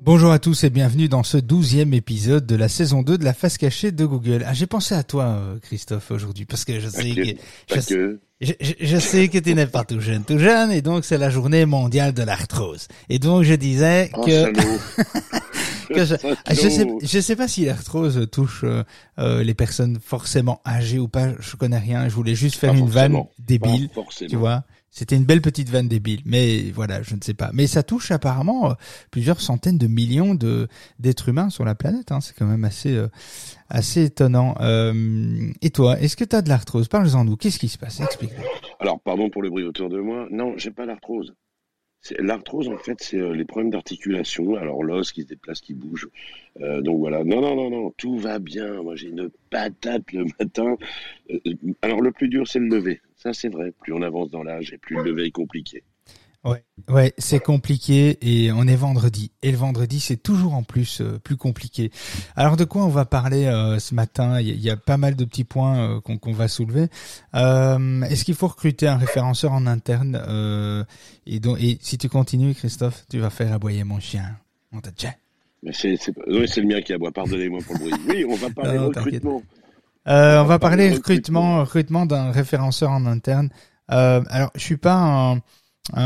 [0.00, 3.34] Bonjour à tous et bienvenue dans ce douzième épisode de la saison 2 de la
[3.34, 4.44] face cachée de Google.
[4.46, 8.20] Ah, j'ai pensé à toi, euh, Christophe, aujourd'hui, parce que je sais que, je, que.
[8.40, 11.18] je- je- je sais que tu n'es pas tout jeune, tout jeune, et donc c'est
[11.18, 12.88] la journée mondiale de l'arthrose.
[13.08, 14.52] Et donc je disais que,
[15.94, 16.14] je,
[16.50, 18.82] je sais, je sais pas si l'arthrose touche euh,
[19.18, 21.28] euh, les personnes forcément âgées ou pas.
[21.38, 22.08] Je connais rien.
[22.08, 23.88] Je voulais juste faire une vanne débile.
[24.28, 24.64] Tu vois,
[24.94, 27.50] c'était une belle petite vanne débile, mais voilà, je ne sais pas.
[27.54, 28.74] Mais ça touche apparemment euh,
[29.10, 32.12] plusieurs centaines de millions de d'êtres humains sur la planète.
[32.12, 32.20] Hein.
[32.20, 33.08] C'est quand même assez euh,
[33.70, 34.54] assez étonnant.
[34.60, 36.88] Euh, et toi, est-ce que tu as de l'arthrose?
[36.88, 37.36] Parle-en nous.
[37.36, 38.00] Qu'est-ce qui se passe?
[38.00, 38.44] Explique-nous.
[38.80, 40.28] Alors, pardon pour le bruit autour de moi.
[40.30, 41.32] Non, j'ai pas l'arthrose.
[42.04, 44.56] C'est- L'arthrose, en fait, c'est les problèmes d'articulation.
[44.56, 46.08] Alors, l'os qui se déplace, qui bouge.
[46.60, 47.24] Donc voilà.
[47.24, 47.94] Non, non, non, non.
[47.96, 48.82] Tout va bien.
[48.82, 50.76] Moi, j'ai une patate le matin.
[51.80, 53.00] Alors, le plus dur, c'est le lever.
[53.22, 53.72] Ça, c'est vrai.
[53.80, 55.84] Plus on avance dans l'âge et plus le lever est compliqué.
[56.44, 59.30] Ouais, ouais, c'est compliqué et on est vendredi.
[59.44, 61.92] Et le vendredi, c'est toujours en plus euh, plus compliqué.
[62.34, 64.40] Alors de quoi on va parler euh, ce matin?
[64.40, 66.88] Il y, a- il y a pas mal de petits points euh, qu'on va soulever.
[67.32, 70.16] Est-ce qu'il faut recruter un référenceur en interne
[71.26, 74.36] et, donc, et si tu continues, Christophe, tu vas faire aboyer mon chien.
[74.72, 75.14] On t'a déjà.
[75.70, 77.12] C'est oui, le mien qui aboie.
[77.12, 77.94] Pardonnez-moi pour le bruit.
[78.08, 79.42] Oui, on va parler Non, recrutement.
[80.08, 83.50] Euh, on va parler recrutement, recrutement d'un référenceur en interne.
[83.90, 85.40] Euh, alors, je suis pas un,
[85.94, 86.00] un,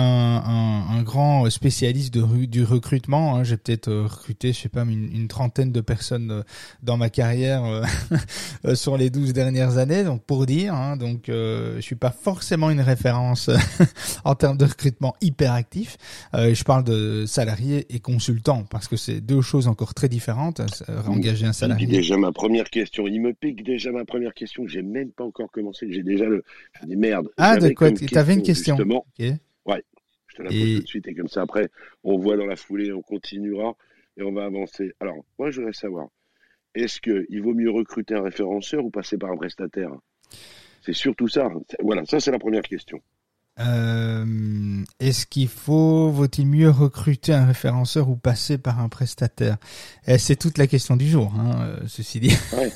[0.89, 3.37] un, un grand spécialiste de, du recrutement.
[3.37, 3.45] hein.
[3.45, 6.43] J'ai peut-être euh, recruté, je sais pas, une, une trentaine de personnes euh,
[6.83, 7.85] dans ma carrière euh,
[8.75, 10.03] sur les douze dernières années.
[10.03, 13.51] Donc, pour dire, hein, donc, euh, je suis pas forcément une référence
[14.25, 15.99] en termes de recrutement hyper actif.
[16.33, 20.61] Euh, je parle de salariés et consultants parce que c'est deux choses encore très différentes.
[20.89, 21.87] euh, Engager un Il salarié.
[21.87, 23.07] dit déjà ma première question.
[23.07, 24.67] Il me pique déjà ma première question.
[24.67, 25.87] J'ai même pas encore commencé.
[25.93, 26.43] J'ai déjà le.
[26.81, 27.29] Je dis merde.
[27.37, 29.35] Ah, de J'avais quoi comme T'avais une question Justement, Ok.
[30.37, 31.69] Te la pose Et- tout de suite et comme ça après,
[32.05, 33.75] on voit dans la foulée, on continuera
[34.17, 34.93] et on va avancer.
[35.01, 36.09] Alors, moi, je voudrais savoir,
[36.75, 39.91] est-ce que il vaut mieux recruter un référenceur ou passer par un prestataire?
[40.83, 41.51] C'est surtout ça.
[41.69, 43.01] C'est- Voilà, ça c'est la première question.
[43.59, 49.57] Euh, Est-ce qu'il faut, vaut-il mieux recruter un référenceur ou passer par un prestataire?
[50.07, 52.37] Eh, C'est toute la question du jour, hein, euh, ceci dit.
[52.53, 52.73] Ouais,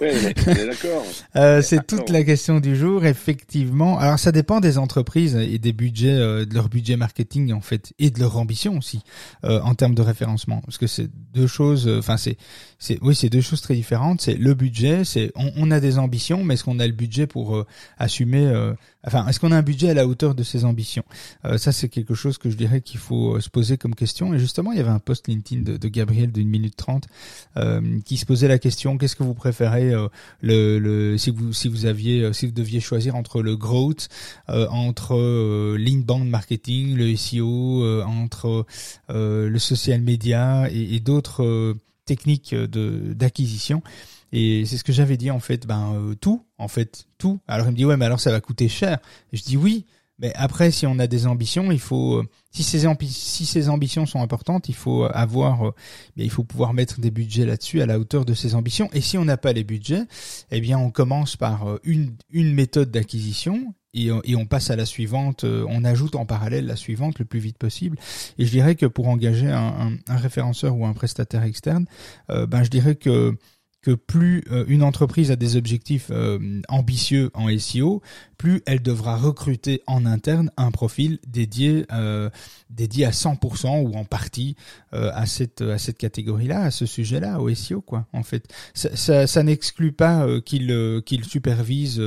[0.00, 1.04] est d'accord.
[1.36, 3.98] Euh, c'est toute la question du jour, effectivement.
[3.98, 7.92] Alors ça dépend des entreprises et des budgets, euh, de leur budget marketing en fait,
[7.98, 9.00] et de leur ambition aussi
[9.44, 11.88] euh, en termes de référencement, parce que c'est deux choses.
[11.88, 12.36] euh, Enfin c'est,
[12.78, 14.20] c'est, oui, c'est deux choses très différentes.
[14.20, 17.26] C'est le budget, c'est on, on a des ambitions, mais est-ce qu'on a le budget
[17.26, 17.64] pour
[17.98, 18.74] assumer euh,
[19.04, 21.02] Enfin, est-ce qu'on a un budget à la hauteur de ses ambitions?
[21.44, 24.32] Euh, Ça, c'est quelque chose que je dirais qu'il faut euh, se poser comme question.
[24.32, 27.06] Et justement, il y avait un post LinkedIn de, Gabriel d'une minute trente
[27.58, 29.92] euh, qui se posait la question qu'est-ce que vous préférez
[30.40, 34.08] le, si vous si vous aviez si vous deviez choisir entre le growth
[34.48, 38.64] entre l'inbound marketing le SEO entre
[39.10, 41.76] le social media et, et d'autres
[42.06, 43.82] techniques de d'acquisition
[44.32, 47.66] et c'est ce que j'avais dit en fait ben euh, tout en fait tout alors
[47.66, 48.98] il me dit ouais mais alors ça va coûter cher
[49.32, 49.86] je dis oui
[50.18, 54.06] mais après si on a des ambitions il faut euh, si ces si ces ambitions
[54.06, 55.74] sont importantes il faut avoir euh,
[56.16, 58.88] bien, il faut pouvoir mettre des budgets là-dessus à la hauteur de ses ambitions.
[58.92, 60.02] Et si on n'a pas les budgets,
[60.50, 64.70] eh bien, on commence par euh, une, une méthode d'acquisition et, euh, et on passe
[64.70, 65.44] à la suivante.
[65.44, 67.98] euh, On ajoute en parallèle la suivante le plus vite possible.
[68.38, 69.58] Et je dirais que pour engager un,
[69.92, 71.86] un- un référenceur ou un prestataire externe,
[72.30, 73.34] euh, ben, je dirais que
[73.82, 78.00] que plus euh, une entreprise a des objectifs euh, ambitieux en SEO,
[78.42, 82.28] plus elle devra recruter en interne un profil dédié euh,
[82.70, 84.56] dédié à 100% ou en partie
[84.94, 88.08] euh, à cette à cette catégorie-là, à ce sujet-là, au SEO quoi.
[88.12, 92.02] En fait, ça, n'exclut pas euh, qu'il supervise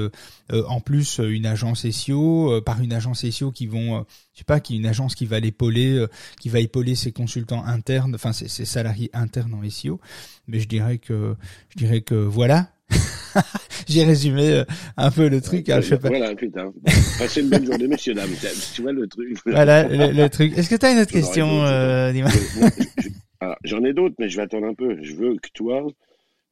[0.52, 4.76] en plus une agence SEO par une agence SEO qui vont, je sais pas, qui
[4.76, 6.06] une agence qui va l'épauler,
[6.42, 10.02] qui va épauler ses consultants internes, enfin ses, ses salariés internes en SEO.
[10.50, 11.38] Mais je dirais que
[11.70, 12.75] je dirais que voilà.
[13.88, 14.64] J'ai résumé euh,
[14.98, 15.70] un peu le truc.
[15.70, 16.08] hein, je sais pas.
[16.10, 16.72] Voilà, putain.
[17.20, 18.30] Passez une bonne journée, messieurs, dames.
[18.74, 19.38] Tu vois le truc.
[19.46, 20.58] Voilà le, le truc.
[20.58, 23.10] Est-ce que tu as une autre question, euh, Je- je- je-
[23.42, 24.98] alors, J'en ai d'autres, mais je vais attendre un peu.
[25.04, 25.86] Je veux que toi,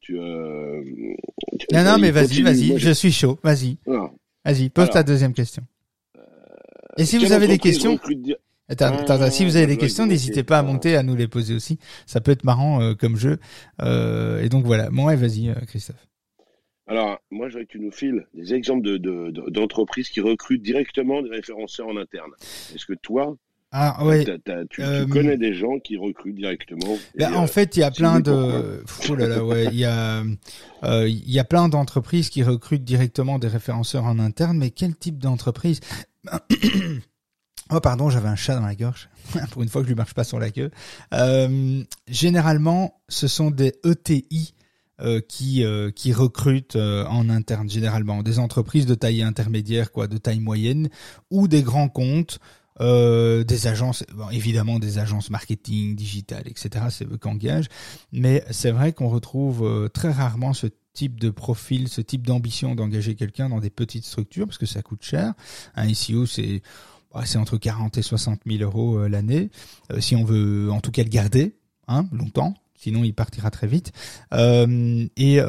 [0.02, 0.20] tu.
[0.20, 0.82] Euh,
[1.60, 2.78] tu- Non, non, mais vas-y, vas-y.
[2.78, 3.40] Je suis chaud.
[3.44, 4.10] Vas-y, Non.
[4.44, 4.70] vas-y.
[4.70, 5.64] Pose Alors, ta deuxième question.
[6.98, 8.36] Et si vous avez des questions, recrute di-
[8.70, 11.80] Attends, si vous avez des questions, n'hésitez pas à monter, à nous les poser aussi.
[12.06, 13.38] Ça peut être marrant euh, comme jeu.
[13.82, 14.90] Euh, et donc voilà.
[14.92, 16.08] Bon, ouais, vas-y, euh, Christophe.
[16.94, 19.00] Alors, moi, je voudrais que tu nous files des exemples
[19.50, 22.30] d'entreprises de, qui recrutent directement des référenceurs en interne.
[22.76, 23.36] Est-ce que toi,
[23.72, 24.24] ah ouais.
[24.70, 26.96] tu, connais des gens qui recrutent directement.
[27.18, 28.84] Ben, en fait, il y a plein de.
[29.10, 30.24] Oh là là, ouais, il y a,
[30.84, 34.60] il y a plein d'entreprises qui recrutent directement des référenceurs en interne.
[34.60, 35.80] Mais quel type d'entreprise
[37.72, 39.10] Oh pardon, j'avais un chat dans la gorge.
[39.50, 40.70] Pour une fois que je lui marche pas sur la queue.
[41.16, 44.54] Euh, généralement, ce sont des ETI
[45.04, 50.18] euh, qui euh, qui recrutent en interne généralement des entreprises de taille intermédiaire, quoi, de
[50.18, 50.90] taille moyenne,
[51.30, 52.40] ou des grands comptes.
[52.80, 56.86] des agences, évidemment des agences marketing, digital, etc.
[56.90, 57.70] C'est eux qui engagent.
[58.12, 63.16] Mais c'est vrai qu'on retrouve très rarement ce type de profil, ce type d'ambition d'engager
[63.16, 65.34] quelqu'un dans des petites structures parce que ça coûte cher.
[65.76, 66.62] Un SEO, c'est
[67.26, 69.50] c'est entre 40 et 60 000 euros euh, l'année,
[69.92, 71.56] euh, si on veut en tout cas le garder,
[71.88, 73.92] hein, longtemps, sinon il partira très vite.
[74.34, 75.40] Euh, et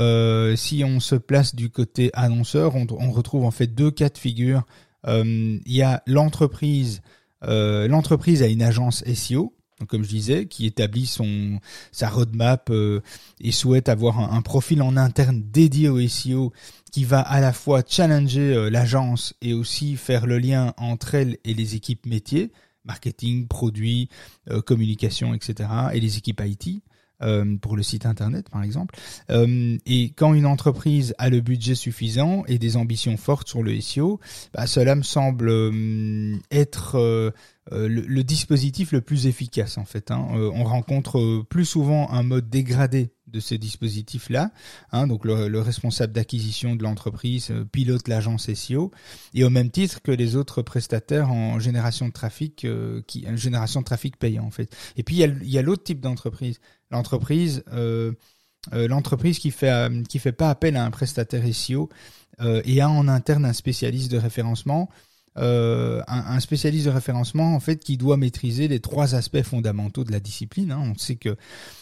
[0.57, 4.65] si on se place du côté annonceur, on, retrouve en fait deux cas de figure.
[5.07, 7.03] il y a l'entreprise,
[7.43, 9.55] l'entreprise a une agence SEO,
[9.89, 11.11] comme je disais, qui établit
[11.93, 12.71] sa roadmap
[13.41, 16.53] et souhaite avoir un, profil en interne dédié au SEO
[16.95, 21.39] qui va à la fois challenger euh, l'agence et aussi faire le lien entre elle
[21.43, 22.53] et les équipes métiers,
[22.85, 24.09] marketing, produits,
[24.49, 26.85] euh, communication, etc., et les équipes IT.
[27.23, 28.97] Euh, pour le site internet par exemple.
[29.31, 34.21] et quand une entreprise a le budget suffisant et des ambitions fortes sur le SEO,
[34.53, 35.49] bah, cela me semble
[36.51, 37.33] être
[37.71, 40.11] le, dispositif le plus efficace en fait.
[40.11, 40.27] Hein.
[40.33, 44.53] on rencontre plus souvent un mode dégradé de ces dispositifs-là.
[44.93, 48.93] Hein, donc le, responsable d'acquisition de l'entreprise euh, pilote l'agence SEO
[49.35, 53.81] et au même titre que les autres prestataires en génération de trafic, euh, qui génération
[53.81, 54.75] de trafic payant en fait.
[54.97, 56.61] Et puis il y a, l'autre type d'entreprise,
[56.91, 58.13] l'entreprise euh,
[58.73, 61.91] l'entreprise qui fait qui fait pas appel à un prestataire SEO
[62.41, 64.89] et a en interne un spécialiste de référencement
[65.37, 70.13] euh, un, spécialiste de référencement en fait qui doit maîtriser les trois aspects fondamentaux de
[70.13, 70.71] la discipline.
[70.71, 70.81] Hein.
[70.81, 71.31] On sait que,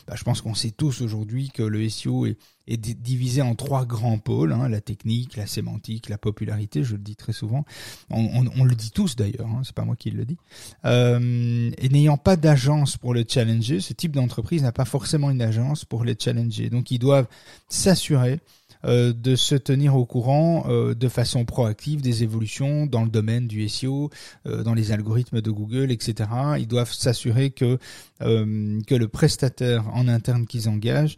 [0.07, 3.85] bah, je pense qu'on sait tous aujourd'hui que le SEO est, est, divisé en trois
[3.85, 6.83] grands pôles hein, la technique, la sémantique, la popularité.
[6.83, 7.67] Je le dis très souvent.
[8.09, 9.47] On, on, on le dit tous d'ailleurs.
[9.47, 10.39] Hein, c'est pas moi qui le dis.
[10.87, 15.43] Euh, et n'ayant pas d'agence pour le challenger, ce type d'entreprise n'a pas forcément une
[15.43, 16.71] agence pour les challenger.
[16.71, 17.29] Donc ils doivent
[17.69, 18.41] s'assurer
[18.85, 23.47] euh, de se tenir au courant euh, de façon proactive des évolutions dans le domaine
[23.47, 24.11] du SEO,
[24.47, 26.29] euh, dans les algorithmes de Google, etc.
[26.59, 27.79] Ils doivent s'assurer que
[28.21, 31.17] que le prestataire en interne qu'ils engagent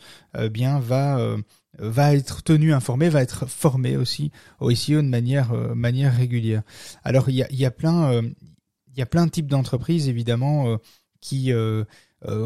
[0.50, 1.36] bien va
[1.78, 6.62] va être tenu informé, va être formé aussi au SEO de manière manière régulière.
[7.02, 10.78] Alors il y a, y a plein il y a plein de types d'entreprises évidemment
[11.24, 11.84] qui euh,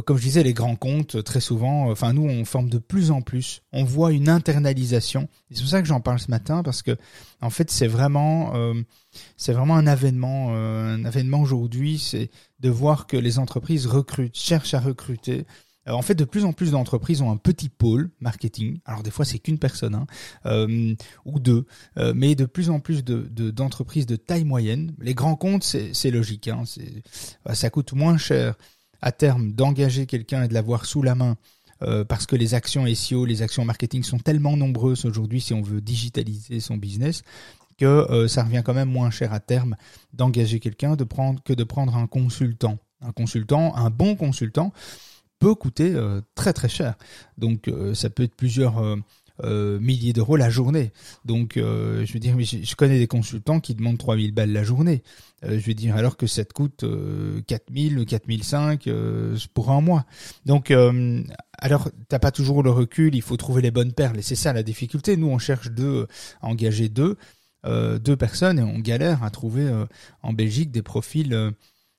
[0.07, 3.11] comme je disais, les grands comptes, très souvent, euh, enfin nous, on forme de plus
[3.11, 3.63] en plus.
[3.73, 5.29] On voit une internalisation.
[5.51, 6.97] C'est pour ça que j'en parle ce matin parce que,
[7.41, 8.75] en fait, c'est vraiment, euh,
[9.37, 12.31] c'est vraiment un avènement, un avènement aujourd'hui, c'est
[12.61, 15.47] de voir que les entreprises recrutent, cherchent à recruter.
[15.87, 18.81] en fait, de plus en plus d'entreprises ont un petit pôle marketing.
[18.85, 21.67] Alors des fois, c'est qu'une personne hein, ou deux,
[22.15, 24.95] mais de plus en plus de d'entreprises de, taille moyenne.
[25.01, 26.49] Les grands comptes, c'est logique.
[26.49, 26.65] Hein,
[27.55, 28.57] ça coûte moins cher
[29.01, 31.37] à terme d'engager quelqu'un et de l'avoir sous la main
[31.83, 35.63] euh, parce que les actions SEO, les actions marketing sont tellement nombreuses aujourd'hui si on
[35.63, 37.23] veut digitaliser son business
[37.77, 39.77] que euh, ça revient quand même moins cher à terme
[40.13, 42.79] d'engager quelqu'un que de prendre un consultant.
[43.01, 44.73] Un consultant, un bon consultant
[45.39, 46.95] peut coûter euh, très très cher.
[47.37, 48.83] Donc ça peut être plusieurs
[49.45, 50.93] euh, milliers d'euros la journée.
[51.25, 55.03] Donc, euh, je veux dire, je, connais des consultants qui demandent 3000 balles la journée.
[55.45, 56.85] Euh, je veux dire, alors que ça te coûte
[57.47, 58.89] 4000 ou 4005
[59.55, 60.07] pour un mois.
[60.45, 60.73] Donc,
[61.59, 64.19] alors, t'as pas toujours le recul, il faut trouver les bonnes perles.
[64.19, 65.17] Et c'est ça la difficulté.
[65.17, 66.07] Nous, on cherche deux,
[66.43, 67.17] engager deux,
[67.65, 69.69] deux personnes et on galère à trouver
[70.23, 71.55] en Belgique des profils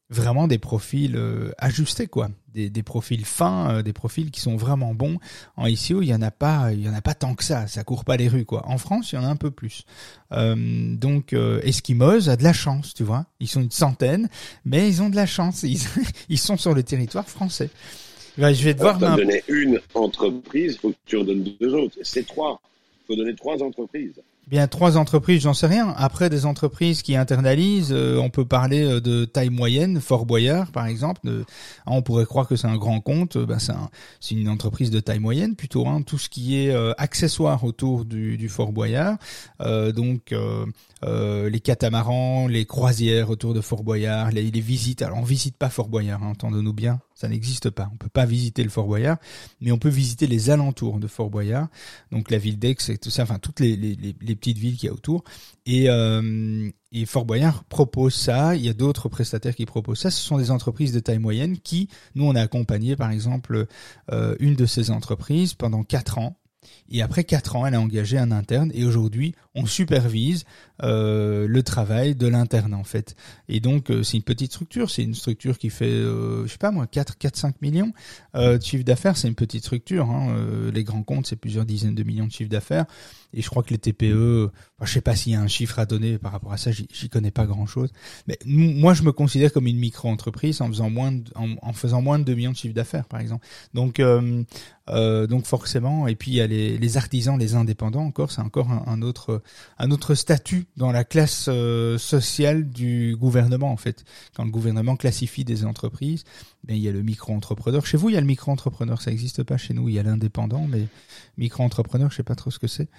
[0.10, 2.30] vraiment des profils euh, ajustés quoi.
[2.54, 5.20] Des, des profils fins euh, des profils qui sont vraiment bons.
[5.56, 7.68] En ICO il y en a pas il y en a pas tant que ça.
[7.68, 8.68] Ça court pas les rues quoi.
[8.68, 9.84] En France il y en a un peu plus.
[10.32, 13.26] Euh, donc euh, Eskimos a de la chance tu vois.
[13.40, 14.30] Ils sont une centaine
[14.66, 15.64] mais ils ont de la chance.
[15.64, 15.80] Ils,
[16.30, 17.70] ils sont sur le territoire français.
[18.38, 21.98] Je vais devoir donner une entreprise faut que tu en donnes deux autres.
[22.04, 22.62] C'est trois.
[23.06, 24.14] Faut donner trois entreprises
[24.50, 25.94] Bien, trois entreprises, j'en sais rien.
[25.96, 30.72] Après, des entreprises qui internalisent, euh, on peut parler euh, de taille moyenne, Fort Boyard,
[30.72, 31.22] par exemple.
[31.86, 33.38] Ah, on pourrait croire que c'est un grand compte.
[33.38, 33.92] Ben, c'est un,
[34.32, 35.88] une entreprise de taille moyenne plutôt.
[35.88, 39.18] Hein, tout ce qui est euh, accessoire autour du, Fort Boyard.
[39.60, 40.34] donc,
[41.04, 45.04] les catamarans, les croisières autour de Fort Boyard, les, les visites.
[45.04, 47.90] Alors, on visite pas Fort Boyard, hein, entendons-nous bien ça n'existe pas.
[47.94, 49.18] On peut pas visiter le Fort Boyard,
[49.60, 51.68] mais on peut visiter les alentours de Fort Boyard,
[52.14, 53.76] donc la ville d'Aix et tout ça, enfin toutes les,
[54.36, 55.26] petites villes qu'il y a autour.
[55.66, 58.56] Et, euh, et Fort Boyard propose ça.
[58.56, 60.12] Il y a d'autres prestataires qui proposent ça.
[60.12, 63.66] Ce sont des entreprises de taille moyenne qui, nous, on a accompagné par exemple
[64.14, 66.38] euh, une de ces entreprises pendant quatre ans
[66.92, 68.72] et après quatre ans, elle a engagé un interne.
[68.74, 70.46] Et aujourd'hui, on supervise
[70.84, 73.16] euh, le travail de l'interne en fait.
[73.48, 74.90] Et donc, euh, c'est une petite structure.
[74.90, 77.92] C'est une structure qui fait, euh, je sais pas moi, 4, 4 5 millions
[78.36, 79.18] euh, de chiffre d'affaires.
[79.18, 80.10] C'est une petite structure.
[80.10, 80.70] Hein.
[80.74, 82.86] Les grands comptes, c'est plusieurs dizaines de millions de chiffre d'affaires.
[83.34, 85.78] Et je crois que les TPE, enfin, je sais pas s'il y a un chiffre
[85.78, 86.72] à donner par rapport à ça.
[86.72, 87.92] J'y connais pas grand chose.
[88.28, 92.18] Mais moi, je me considère comme une micro-entreprise en faisant moins, de, en, faisant moins
[92.18, 93.46] de 2 millions de chiffre d'affaires, par exemple.
[93.74, 94.02] Donc,
[94.88, 96.08] donc forcément.
[96.08, 99.42] Et puis il y a les les artisans, les indépendants encore, c'est encore un, autre
[99.78, 104.04] un autre statut dans la classe euh, sociale du gouvernement en fait.
[104.36, 106.24] Quand le gouvernement classifie des entreprises,
[106.64, 107.86] ben il y a le micro-entrepreneur.
[107.86, 109.90] Chez vous, il y a le micro-entrepreneur, ça n'existe pas chez nous.
[109.90, 110.88] Il y a l'indépendant, mais
[111.38, 112.90] micro-entrepreneur, je sais pas trop ce que c'est.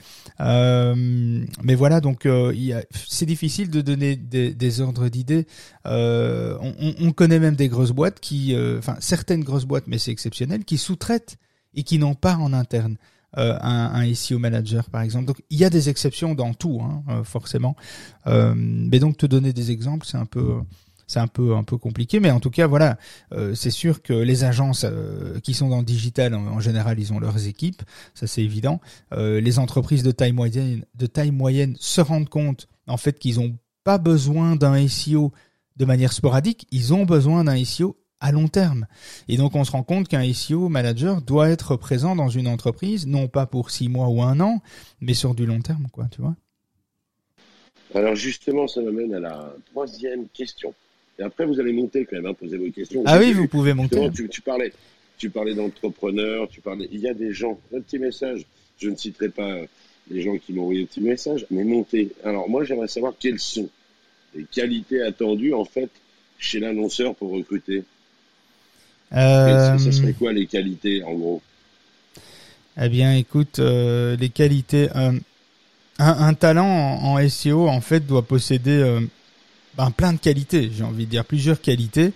[0.40, 5.46] Euh, mais voilà, donc euh, c'est difficile de donner des, ordres d'idées.
[5.84, 10.64] On, on, connaît même des grosses boîtes qui, enfin certaines grosses boîtes, mais c'est exceptionnel,
[10.64, 11.36] qui sous-traitent
[11.74, 12.96] et qui n'ont pas en interne
[13.38, 15.26] euh, un, SEO manager par exemple.
[15.26, 17.76] Donc il y a des exceptions dans tout, hein, euh, forcément.
[18.26, 20.56] Euh, mais donc te donner des exemples, c'est un peu
[21.06, 22.96] c'est un peu un peu compliqué, mais en tout cas voilà,
[23.54, 24.86] c'est sûr que les agences
[25.42, 27.82] qui sont dans le digital en, général, ils ont leurs équipes,
[28.14, 28.80] ça c'est évident.
[29.16, 33.56] les entreprises de taille moyenne de taille moyenne se rendent compte en fait qu'ils ont
[33.82, 35.32] pas besoin d'un SEO
[35.76, 38.86] de manière sporadique, ils ont besoin d'un SEO à long terme.
[39.28, 43.06] Et donc on se rend compte qu'un SEO manager doit être présent dans une entreprise,
[43.06, 44.62] non pas pour six mois ou un an,
[45.00, 46.36] mais sur du long terme, quoi, tu vois.
[47.94, 50.74] Alors justement, ça m'amène à la troisième question.
[51.18, 53.02] Et après, vous allez monter quand même, hein, poser vos questions.
[53.06, 54.10] Ah oui, vous pouvez monter.
[54.12, 54.72] Tu, tu, parlais,
[55.18, 56.88] tu parlais d'entrepreneurs, tu parlais.
[56.92, 57.60] Il y a des gens.
[57.74, 58.46] Un petit message.
[58.78, 59.58] Je ne citerai pas
[60.10, 62.12] les gens qui m'ont envoyé un petit message, mais montez.
[62.24, 63.68] Alors moi, j'aimerais savoir quelles sont
[64.34, 65.90] les qualités attendues en fait
[66.38, 67.84] chez l'annonceur pour recruter.
[69.12, 71.42] Euh, serait quoi les qualités en gros?
[72.80, 74.88] Eh bien, écoute, euh, les qualités.
[74.94, 75.12] Euh,
[75.98, 79.00] un, un, talent en, en, SEO en fait doit posséder euh,
[79.76, 80.70] ben, plein de qualités.
[80.74, 82.12] J'ai envie de dire plusieurs qualités.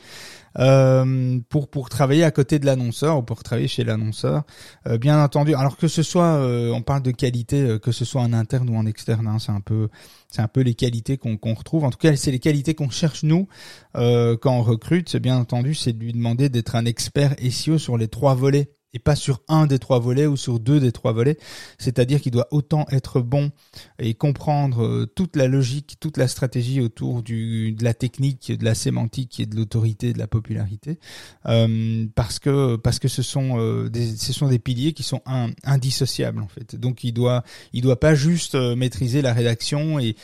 [0.58, 4.42] Euh, pour pour travailler à côté de l'annonceur ou pour travailler chez l'annonceur.
[4.86, 8.22] Euh, bien entendu, alors que ce soit, euh, on parle de qualité, que ce soit
[8.22, 9.88] en interne ou en externe, hein, c'est un peu
[10.28, 11.84] c'est un peu les qualités qu'on qu'on retrouve.
[11.84, 13.48] En tout cas, c'est les qualités qu'on cherche nous
[13.94, 15.08] quand on recrute.
[15.08, 18.70] C'est bien entendu, c'est de lui demander d'être un expert SEO sur les trois volets
[18.94, 21.36] et pas sur un des trois volets ou sur deux des trois volets.
[21.78, 23.50] C'est-à-dire qu'il doit autant être bon
[23.98, 28.64] et comprendre euh, toute la logique, toute la stratégie autour du, de la technique, de
[28.64, 30.98] la sémantique et de l'autorité, de la popularité,
[31.46, 35.22] euh, parce que parce que ce sont euh, des ce sont des piliers qui sont
[35.64, 36.76] indissociables en fait.
[36.76, 40.14] Donc il doit il doit pas juste euh, maîtriser la rédaction et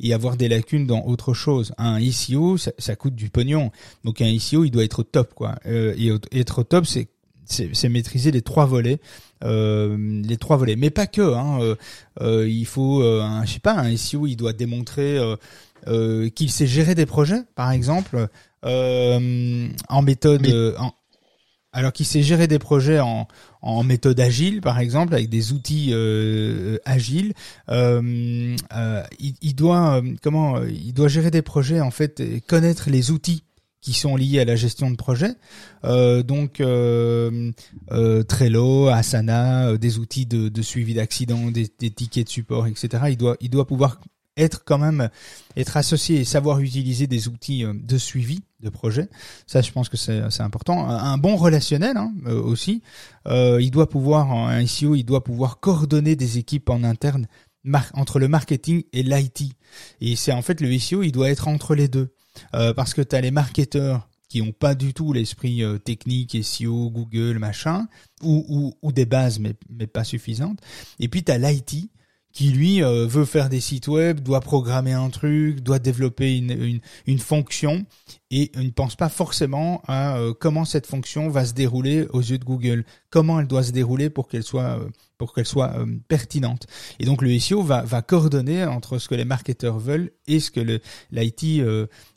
[0.00, 1.72] et avoir des lacunes dans autre chose.
[1.78, 3.70] Un SEO, ça, ça coûte du pognon.
[4.04, 5.56] Donc un SEO, il doit être au top, quoi.
[5.66, 7.08] Euh, et être au top, c'est
[7.50, 9.00] c'est maîtriser les trois volets.
[9.42, 11.34] Euh, les trois volets, mais pas que.
[11.34, 11.74] Hein, euh,
[12.20, 15.18] euh il faut, un, je sais pas, un SEO, il doit démontrer
[16.34, 18.28] qu'il sait gérer des projets, par exemple,
[18.62, 20.46] en méthode,
[20.78, 20.92] en,
[21.72, 23.28] alors qu'il sait gérer des projets en,
[23.62, 25.94] en méthode agile, par exemple, avec des outils
[26.84, 27.32] agiles.
[27.70, 28.56] Il,
[29.18, 33.42] il, doit, comment, il doit gérer des projets en fait, connaître les outils
[33.80, 35.34] qui sont liés à la gestion de projet.
[35.84, 37.52] Euh, donc euh,
[37.92, 42.66] euh, Trello, Asana, euh, des outils de, de suivi d'accidents, des, des, tickets de support,
[42.66, 43.04] etc.
[43.08, 44.00] Il doit, il doit pouvoir
[44.36, 45.10] être quand même
[45.56, 49.08] être associé et savoir utiliser des outils euh, de suivi de projet.
[49.46, 50.88] Ça, je pense que c'est important.
[50.88, 52.82] Un, bon relationnel hein, aussi.
[53.26, 57.26] il doit pouvoir, un SEO, il doit pouvoir coordonner des équipes en interne
[57.94, 59.54] entre le marketing et l'IT.
[60.02, 62.12] Et c'est en fait le SEO, il doit être entre les deux.
[62.54, 66.42] Euh, parce que tu as les marketeurs qui ont pas du tout l'esprit euh, technique,
[66.42, 67.88] SEO, Google, machin,
[68.22, 70.60] ou, ou, ou des bases mais, mais pas suffisantes.
[71.00, 71.90] Et puis tu as l'IT
[72.32, 76.50] qui lui euh, veut faire des sites web, doit programmer un truc, doit développer une,
[76.50, 77.84] une, une fonction
[78.30, 82.38] et ne pense pas forcément à euh, comment cette fonction va se dérouler aux yeux
[82.38, 85.74] de Google, comment elle doit se dérouler pour qu'elle soit euh, pour qu'elle soit
[86.08, 86.66] pertinente.
[86.98, 90.50] Et donc le SEO va, va coordonner entre ce que les marketeurs veulent et ce
[90.50, 91.42] que le l'IT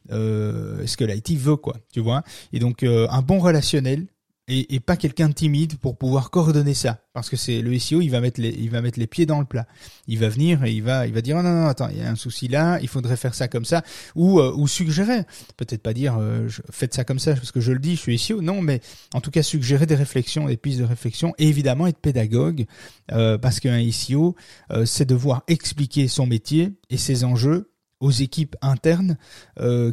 [0.09, 2.23] ce que l'IT veut quoi, tu vois.
[2.53, 4.07] Et donc un bon relationnel
[4.47, 6.99] et, et pas quelqu'un de timide pour pouvoir coordonner ça.
[7.13, 9.39] Parce que c'est le SEO il va mettre les il va mettre les pieds dans
[9.39, 9.67] le plat.
[10.07, 12.01] Il va venir et il va il va dire oh non non attends il y
[12.01, 13.83] a un souci là il faudrait faire ça comme ça.
[14.15, 15.23] Ou euh, ou suggérer.
[15.55, 18.19] Peut-être pas dire euh, faites ça comme ça parce que je le dis je suis
[18.19, 18.81] SEO non mais
[19.13, 22.65] en tout cas suggérer des réflexions des pistes de réflexion et évidemment être pédagogue
[23.11, 24.35] euh, parce qu'un SEO
[24.71, 29.17] euh, c'est devoir expliquer son métier et ses enjeux aux équipes internes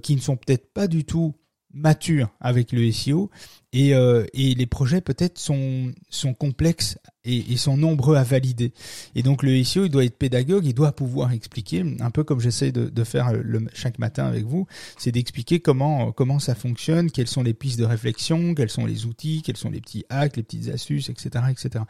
[0.02, 1.36] qui ne sont peut-être pas du tout
[1.72, 3.30] mature avec le SEO
[3.72, 8.72] et, euh, et les projets peut-être sont, sont complexes et, sont nombreux à valider.
[9.14, 12.40] Et donc le SEO, il doit être pédagogue, il doit pouvoir expliquer, un peu comme
[12.40, 13.32] j'essaie de, faire
[13.74, 14.66] chaque matin avec vous,
[14.98, 19.06] c'est d'expliquer comment, comment ça fonctionne, quelles sont les pistes de réflexion, quels sont les
[19.06, 21.44] outils, quels sont les petits hacks, les petites astuces, etc.
[21.50, 21.84] etc.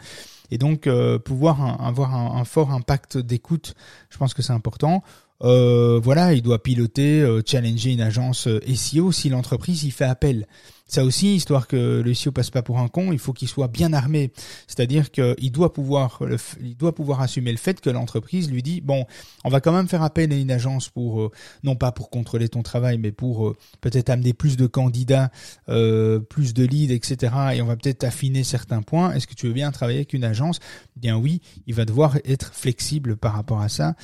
[0.51, 3.75] Et donc euh, pouvoir avoir un fort impact d'écoute,
[4.11, 5.03] je pense que c'est important.
[5.43, 10.05] Euh, voilà, il doit piloter, euh, challenger une agence euh, SEO si l'entreprise y fait
[10.05, 10.47] appel.
[10.91, 13.69] Ça aussi, histoire que le CEO passe pas pour un con, il faut qu'il soit
[13.69, 14.33] bien armé.
[14.67, 16.21] C'est-à-dire qu'il doit pouvoir,
[16.61, 19.07] il doit pouvoir assumer le fait que l'entreprise lui dit bon,
[19.45, 21.31] on va quand même faire appel à une agence pour euh,
[21.63, 25.31] non pas pour contrôler ton travail, mais pour euh, peut-être amener plus de candidats,
[25.69, 27.35] euh, plus de leads, etc.
[27.55, 29.13] Et on va peut-être affiner certains points.
[29.13, 30.59] Est-ce que tu veux bien travailler avec une agence?
[30.97, 33.95] Bien oui, il va devoir être flexible par rapport à ça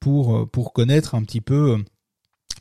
[0.00, 1.84] pour pour connaître un petit peu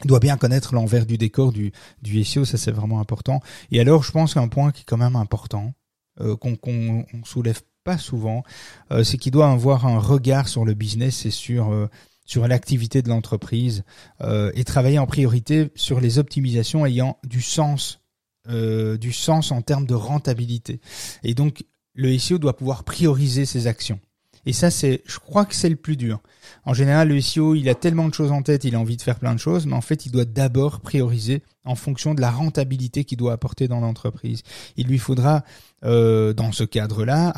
[0.04, 1.72] doit bien connaître l'envers du décor du,
[2.02, 3.42] du SEO, ça c'est vraiment important.
[3.72, 5.74] Et alors je pense qu'un point qui est quand même important,
[6.20, 8.44] euh, qu'on qu'on soulève pas souvent,
[8.92, 11.88] euh, c'est qu'il doit avoir un regard sur le business et sur euh,
[12.26, 13.84] sur l'activité de l'entreprise
[14.22, 18.00] euh, et travailler en priorité sur les optimisations ayant du sens
[18.48, 20.80] euh, du sens en termes de rentabilité.
[21.24, 24.00] Et donc le SEO doit pouvoir prioriser ses actions.
[24.46, 26.22] Et ça, c'est, je crois que c'est le plus dur.
[26.66, 29.02] En général, le SEO, il a tellement de choses en tête, il a envie de
[29.02, 32.32] faire plein de choses, mais en fait, il doit d'abord prioriser en fonction de la
[32.32, 34.44] rentabilité qu'il doit apporter dans l'entreprise.
[34.78, 35.44] Il lui faudra,
[35.84, 37.34] euh, dans ce cadre-là,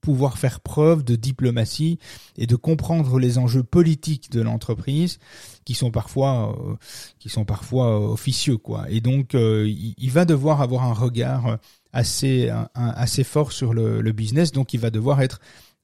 [0.00, 1.98] pouvoir faire preuve de diplomatie
[2.38, 5.18] et de comprendre les enjeux politiques de l'entreprise
[5.66, 6.74] qui sont parfois euh,
[7.18, 11.58] qui sont parfois officieux quoi et donc euh, il, va devoir avoir un regard
[11.92, 15.38] assez assez fort sur le, le business donc il va devoir être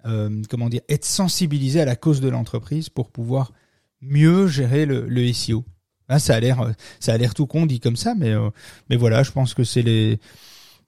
[0.07, 3.53] euh, comment dire, être sensibilisé à la cause de l'entreprise pour pouvoir
[4.01, 5.65] mieux gérer le, le SEO.
[6.09, 8.51] Là, ça a l'air, ça a l'air tout con dit comme ça, mais euh,
[8.89, 10.21] mais voilà, je pense que c'est les,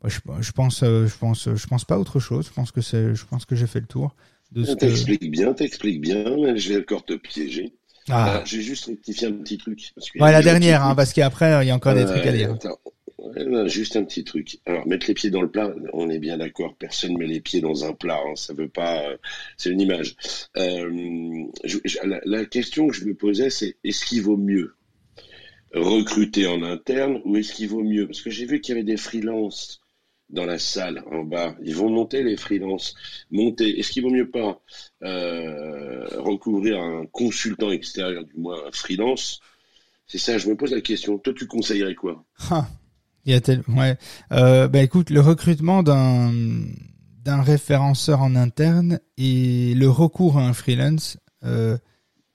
[0.04, 2.46] je, je, pense, euh, je pense, je pense pas autre chose.
[2.46, 4.14] Je pense que c'est, je pense que j'ai fait le tour
[4.52, 6.56] de ce T'expliques bien, t'expliques bien.
[6.56, 7.74] Je vais encore te piéger.
[8.10, 8.42] Ah.
[8.46, 9.92] j'ai juste rectifié un petit truc.
[9.94, 12.32] Parce que ouais, la dernière, hein, parce qu'après, il y a encore des trucs à
[12.32, 12.52] dire.
[12.52, 12.78] Attends,
[13.66, 14.60] juste un petit truc.
[14.66, 16.74] Alors, mettre les pieds dans le plat, on est bien d'accord.
[16.76, 18.20] Personne met les pieds dans un plat.
[18.26, 19.02] Hein, ça veut pas.
[19.02, 19.16] Euh,
[19.56, 20.16] c'est une image.
[20.56, 21.46] Euh,
[22.24, 24.74] la, question que je me posais, c'est est-ce qu'il vaut mieux
[25.74, 28.06] recruter en interne ou est-ce qu'il vaut mieux?
[28.06, 29.80] Parce que j'ai vu qu'il y avait des freelances
[30.30, 31.56] dans la salle en bas.
[31.62, 32.94] Ils vont monter les freelances.
[33.30, 33.78] Monter.
[33.78, 34.62] Est-ce qu'il vaut mieux pas
[35.02, 39.40] euh, recouvrir un consultant extérieur, du moins un freelance?
[40.06, 40.38] C'est ça.
[40.38, 41.18] Je me pose la question.
[41.18, 42.24] Toi, tu conseillerais quoi?
[43.28, 43.62] Il y a tel...
[43.68, 43.96] ouais.
[44.32, 46.32] Euh, bah écoute, le recrutement d'un
[47.24, 51.76] d'un référenceur en interne et le recours à un freelance, euh,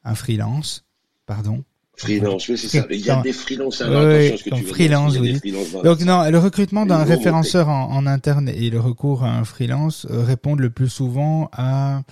[0.04, 0.86] un freelance,
[1.26, 1.64] pardon.
[1.96, 2.86] Freelance, oui, c'est ça.
[2.92, 5.40] Il y a des freelances à oui, que tu freelance, oui.
[5.84, 10.06] Donc non, le recrutement d'un référenceur en, en, interne et le recours à un freelance
[10.12, 12.04] euh, répondent le plus souvent à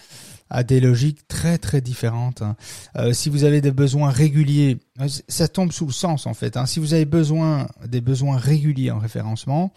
[0.52, 2.44] à des logiques très très différentes.
[2.44, 2.56] Hein.
[2.98, 6.58] Euh, si vous avez des besoins réguliers, euh, ça tombe sous le sens en fait.
[6.58, 6.68] Hein.
[6.68, 9.74] Si vous avez besoin des besoins réguliers en référencement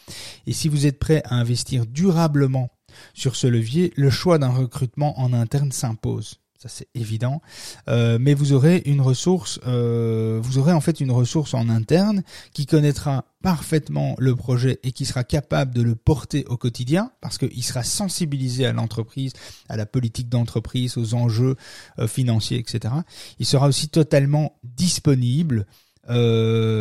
[0.46, 2.70] et si vous êtes prêt à investir durablement
[3.14, 7.42] sur ce levier, le choix d'un recrutement en interne s'impose ça c'est évident.
[7.88, 12.22] Euh, mais vous aurez une ressource, euh, vous aurez en fait une ressource en interne
[12.55, 17.37] qui connaîtra parfaitement le projet et qui sera capable de le porter au quotidien parce
[17.37, 19.35] qu'il sera sensibilisé à l'entreprise,
[19.68, 21.57] à la politique d'entreprise, aux enjeux
[21.98, 22.94] euh, financiers, etc.
[23.38, 25.66] Il sera aussi totalement disponible.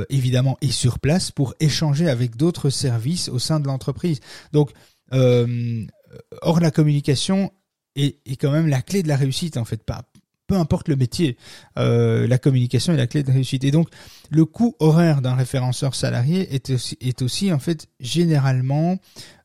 [0.10, 4.20] Évidemment et sur place pour échanger avec d'autres services au sein de l'entreprise.
[4.52, 4.74] Donc,
[5.14, 7.50] hors la communication,
[7.96, 9.84] est, est quand même la clé de la réussite en fait.
[9.84, 10.04] Pas,
[10.48, 11.38] peu importe le métier,
[11.78, 13.64] euh, la communication est la clé de réussite.
[13.64, 13.90] Et donc,
[14.30, 18.98] le coût horaire d'un référenceur salarié est aussi, est aussi en fait généralement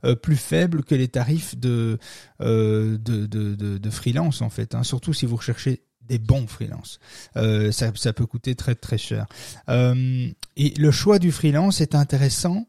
[0.05, 1.99] euh, plus faible que les tarifs de,
[2.41, 4.75] euh, de, de, de, freelance en fait.
[4.75, 6.99] Hein, surtout si vous recherchez des bons freelances.
[7.37, 9.27] Euh, ça, ça, peut coûter très très cher.
[9.69, 12.67] Euh, et le choix du freelance est intéressant.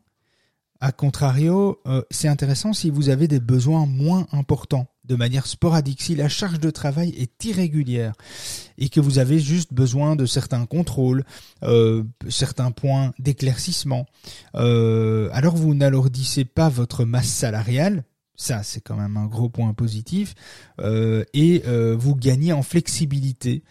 [0.81, 6.01] A contrario, euh, c'est intéressant si vous avez des besoins moins importants de manière sporadique,
[6.03, 8.13] si la charge de travail est irrégulière
[8.77, 11.25] et que vous avez juste besoin de certains contrôles,
[11.63, 14.05] euh, certains points d'éclaircissement,
[14.55, 18.03] euh, alors vous n'alourdissez pas votre masse salariale,
[18.35, 20.35] ça c'est quand même un gros point positif,
[20.79, 21.63] euh, et
[21.97, 23.63] vous gagnez en flexibilité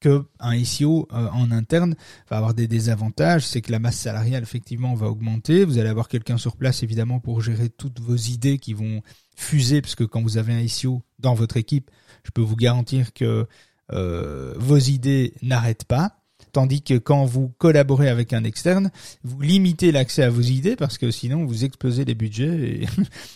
[0.00, 1.94] que un SEO en interne
[2.28, 6.08] va avoir des désavantages, c'est que la masse salariale effectivement va augmenter, vous allez avoir
[6.08, 9.00] quelqu'un sur place évidemment pour gérer toutes vos idées qui vont
[9.34, 11.90] fuser, parce que quand vous avez un SEO dans votre équipe,
[12.24, 13.46] je peux vous garantir que
[13.92, 16.16] euh, vos idées n'arrêtent pas.
[16.52, 18.90] Tandis que quand vous collaborez avec un externe,
[19.24, 22.86] vous limitez l'accès à vos idées parce que sinon vous explosez les budgets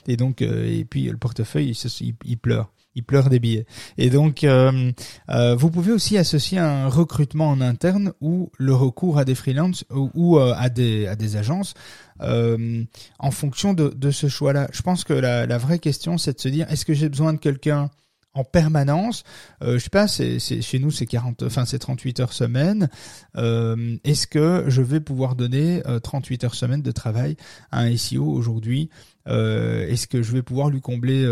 [0.07, 3.65] et, donc euh, et puis le portefeuille il, il pleure il pleure des billets.
[3.97, 4.93] Et donc, euh,
[5.31, 9.85] euh, vous pouvez aussi associer un recrutement en interne ou le recours à des freelances
[9.91, 11.75] ou, euh, à des à des agences
[12.21, 14.69] en fonction de, de ce choix-là.
[14.73, 17.33] Je pense que la, la vraie question, c'est de se dire est-ce que j'ai besoin
[17.33, 17.91] de quelqu'un
[18.35, 19.23] en permanence?
[19.63, 22.89] Euh, je sais pas, c'est, chez nous c'est 40, enfin c'est 38 heures semaine.
[23.37, 27.37] Est-ce que je vais pouvoir donner 38 heures semaine de travail
[27.71, 28.91] à un SEO aujourd'hui?
[29.27, 31.25] Est-ce que je vais pouvoir lui combler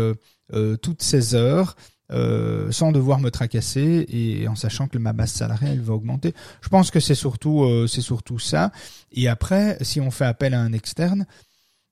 [0.81, 1.75] toutes ces heures
[2.09, 6.33] euh, sans devoir me tracasser et en sachant que ma masse salariale va augmenter.
[6.61, 8.71] Je pense que c'est surtout euh, c'est surtout ça.
[9.11, 11.25] Et après, si on fait appel à un externe,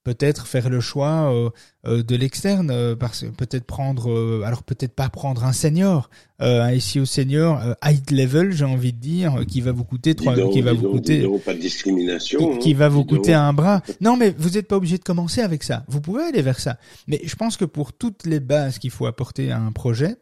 [0.05, 1.49] peut-être faire le choix euh,
[1.87, 7.05] euh, de l'externe, euh, parce peut-être prendre, alors peut-être pas prendre un senior, un SEO
[7.05, 10.89] senior high level, j'ai envie de dire, qui va vous coûter trois, qui va vous
[10.91, 13.81] coûter, pas de discrimination, qui, va vous coûter un bras.
[13.99, 15.83] Non, mais vous n'êtes pas obligé de commencer avec ça.
[15.87, 16.77] Vous pouvez aller vers ça.
[17.07, 20.17] Mais je pense que pour toutes les bases qu'il faut apporter à un projet,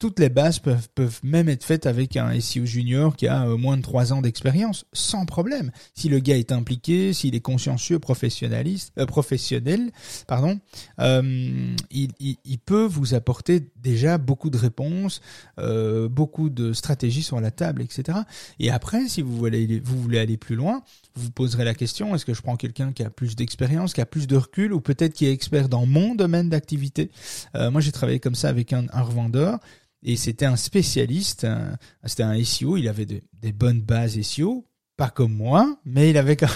[0.00, 3.76] toutes les bases peuvent, même être faites avec un SEO junior qui a euh, moins
[3.76, 5.70] de trois ans d'expérience, sans problème.
[5.94, 9.92] Si le gars est impliqué, s'il est consciencieux, professionnaliste, euh, professionnel,
[10.26, 10.58] pardon,
[11.00, 15.20] euh, il, peut vous apporter déjà beaucoup de réponses,
[16.10, 18.18] beaucoup de stratégies sur la table, etc.
[18.58, 20.82] Et après, si vous voulez, vous voulez aller plus loin,
[21.14, 24.06] vous poserez la question est-ce que je prends quelqu'un qui a plus d'expérience, qui a
[24.06, 27.10] plus de recul, ou peut-être qui est expert dans mon domaine d'activité?
[27.54, 29.58] Moi, j'ai travaillé comme ça avec un revendeur
[30.02, 31.46] et c'était un spécialiste,
[32.04, 36.18] c'était un SEO, il avait de, des bonnes bases SEO, pas comme moi, mais il
[36.18, 36.50] avait quand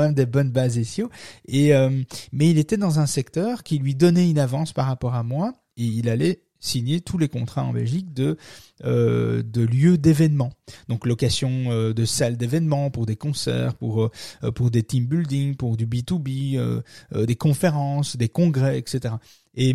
[0.00, 1.10] même, des bonnes bases SEO.
[1.48, 1.90] Et euh,
[2.30, 5.52] mais il était dans un secteur qui lui donnait une avance par rapport à moi,
[5.76, 8.36] et il allait signer tous les contrats en Belgique de
[8.84, 10.52] euh, de lieux d'événements.
[10.88, 15.56] Donc location euh, de salles d'événements pour des concerts, pour euh, pour des team building,
[15.56, 16.80] pour du B2B, euh,
[17.14, 19.14] euh, des conférences, des congrès, etc.
[19.54, 19.74] Et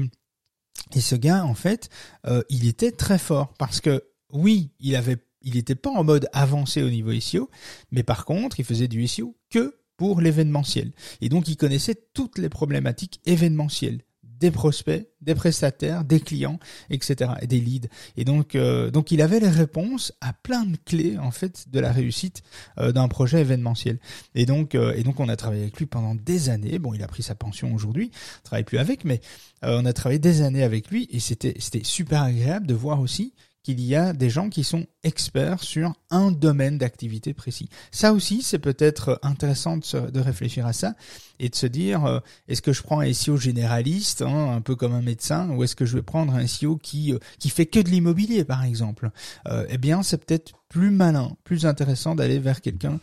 [0.95, 1.89] et ce gars, en fait,
[2.27, 6.27] euh, il était très fort parce que oui, il avait, il n'était pas en mode
[6.33, 7.49] avancé au niveau SEO,
[7.91, 10.91] mais par contre, il faisait du SEO que pour l'événementiel.
[11.21, 14.01] Et donc, il connaissait toutes les problématiques événementielles
[14.41, 17.31] des prospects, des prestataires, des clients, etc.
[17.41, 17.87] et des leads.
[18.17, 21.79] Et donc, euh, donc il avait les réponses à plein de clés en fait de
[21.79, 22.41] la réussite
[22.79, 23.99] euh, d'un projet événementiel.
[24.33, 26.79] Et donc, euh, et donc on a travaillé avec lui pendant des années.
[26.79, 28.09] Bon, il a pris sa pension aujourd'hui,
[28.43, 29.21] travaille plus avec, mais
[29.61, 33.79] on a travaillé des années avec lui et c'était super agréable de voir aussi qu'il
[33.81, 37.69] y a des gens qui sont experts sur un domaine d'activité précis.
[37.91, 40.95] Ça aussi, c'est peut-être intéressant de, réfléchir à ça
[41.39, 44.75] et de se dire, euh, est-ce que je prends un SEO généraliste, hein, un peu
[44.75, 47.65] comme un médecin, ou est-ce que je vais prendre un SEO qui, euh, qui fait
[47.65, 49.11] que de l'immobilier, par exemple
[49.47, 52.99] euh, Eh bien, c'est peut-être plus malin, plus intéressant d'aller vers quelqu'un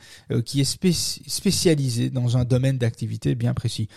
[0.46, 3.88] qui est spéci spécialisé dans un domaine d'activité bien précis.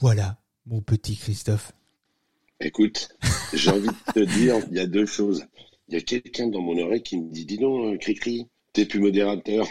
[0.00, 1.72] Voilà, mon petit Christophe.
[2.60, 3.08] Écoute,
[3.54, 5.46] j'ai envie de te dire, il y a deux choses
[5.88, 9.00] il y a quelqu'un dans mon oreille qui me dit Dis donc, Cricri, t'es plus
[9.00, 9.66] modérateur.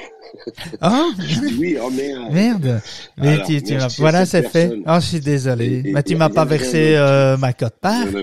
[0.81, 2.33] Ah Je dis oui, oh merde.
[2.33, 2.81] Merde.
[3.17, 4.71] Mais Alors, tu, tu voilà, c'est fait.
[4.87, 5.83] Oh, je suis désolé.
[5.85, 8.07] Et, tu m'as pas versé euh, ma cote part.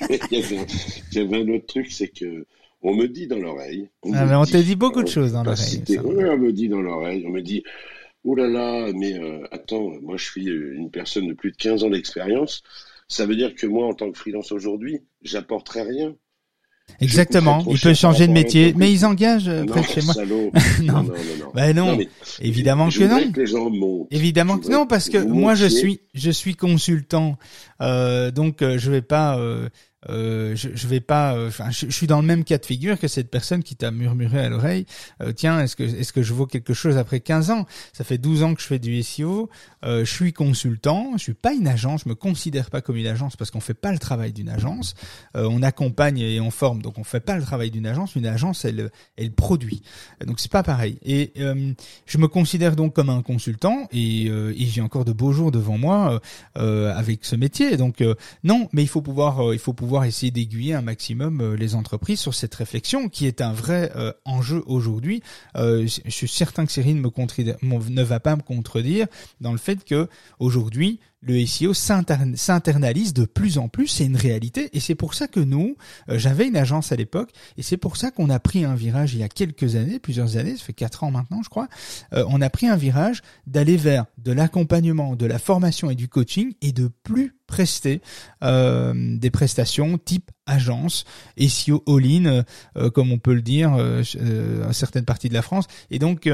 [0.30, 0.38] Il
[1.12, 2.46] y avait un autre truc, c'est que
[2.82, 3.88] on me dit dans l'oreille.
[4.12, 5.82] Ah, mais on te dit beaucoup de choses dans l'oreille.
[5.88, 7.24] Oui, on me dit dans l'oreille.
[7.26, 7.64] On me dit
[8.22, 11.84] Oh là là, mais euh, attends, moi je suis une personne de plus de 15
[11.84, 12.62] ans d'expérience.
[13.08, 16.14] Ça veut dire que moi, en tant que freelance aujourd'hui, j'apporterai rien.
[17.00, 17.64] Exactement.
[17.70, 20.14] Il peut changer de métier, mais ils engagent non, près de chez moi.
[20.24, 20.50] non.
[20.82, 21.96] non, non, non, Ben non.
[21.96, 22.08] mais
[22.40, 23.32] évidemment je que non.
[23.32, 24.08] Que les gens montent.
[24.10, 27.36] Évidemment que non, parce que moi je suis, je suis consultant,
[27.80, 29.68] euh, donc euh, je vais pas, euh,
[30.08, 33.08] euh, je, je vais pas, euh, je, suis dans le même cas de figure que
[33.08, 34.86] cette personne qui t'a murmuré à l'oreille.
[35.22, 37.66] Euh, tiens, est-ce que est-ce que je vaux quelque chose après 15 ans?
[37.92, 39.50] Ça fait 12 ans que je fais du SEO.
[39.82, 41.12] je suis consultant.
[41.16, 42.02] Je suis pas une agence.
[42.04, 44.94] Je me considère pas comme une agence parce qu'on fait pas le travail d'une agence.
[45.34, 48.14] on accompagne et on forme, donc on fait pas le travail d'une agence.
[48.14, 49.82] Une agence, elle elle produit.
[50.24, 50.98] Donc c'est pas pareil.
[51.04, 55.50] Et je me considère donc comme un consultant et, et j'ai encore de beaux jours
[55.50, 56.20] devant moi
[56.54, 57.76] avec ce métier.
[57.76, 58.04] Donc
[58.44, 62.20] non, mais il faut pouvoir il faut pouvoir essayer d'aiguiller un maximum euh, les entreprises
[62.20, 65.22] sur cette réflexion qui est un vrai euh, enjeu aujourd'hui.
[65.56, 69.06] Euh, je suis certain que Cyril ne va pas me contredire
[69.40, 74.70] dans le fait que aujourd'hui le SEO s'internalise de plus en plus, c'est une réalité,
[74.72, 75.76] et c'est pour ça que nous,
[76.08, 79.20] j'avais une agence à l'époque, et c'est pour ça qu'on a pris un virage il
[79.20, 81.68] y a quelques années, plusieurs années, ça fait quatre ans maintenant je crois,
[82.12, 86.54] on a pris un virage d'aller vers de l'accompagnement, de la formation et du coaching,
[86.62, 88.00] et de plus prester
[88.42, 91.04] euh, des prestations type agence,
[91.38, 92.44] SEO all-in,
[92.76, 95.66] euh, comme on peut le dire euh, euh, à certaines parties de la France.
[95.90, 96.28] Et donc,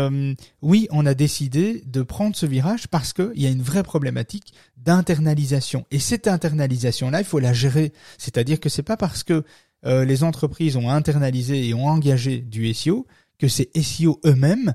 [0.61, 4.55] oui, on a décidé de prendre ce virage parce qu'il y a une vraie problématique
[4.77, 5.87] d'internalisation.
[5.91, 7.93] Et cette internalisation-là, il faut la gérer.
[8.19, 9.45] C'est-à-dire que c'est pas parce que
[9.85, 13.07] les entreprises ont internalisé et ont engagé du SEO
[13.39, 14.75] que ces SEO eux-mêmes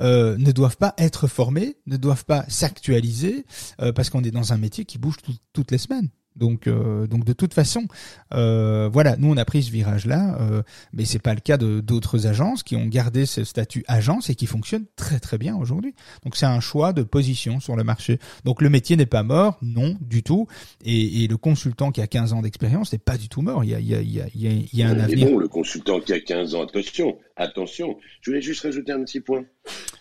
[0.00, 3.46] euh, ne doivent pas être formés, ne doivent pas s'actualiser,
[3.80, 5.16] euh, parce qu'on est dans un métier qui bouge
[5.52, 6.08] toutes les semaines.
[6.36, 7.86] Donc, euh, donc de toute façon,
[8.32, 11.80] euh, voilà, nous on a pris ce virage-là, euh, mais c'est pas le cas de
[11.80, 15.94] d'autres agences qui ont gardé ce statut agence et qui fonctionnent très très bien aujourd'hui.
[16.24, 18.18] Donc c'est un choix de position sur le marché.
[18.44, 20.48] Donc le métier n'est pas mort, non du tout,
[20.84, 23.62] et, et le consultant qui a 15 ans d'expérience n'est pas du tout mort.
[23.62, 25.28] Il y a, il y a, il y a, il y a un avenir.
[25.28, 27.96] Bon, le consultant qui a 15 ans, attention, attention.
[28.20, 29.44] Je voulais juste rajouter un petit point.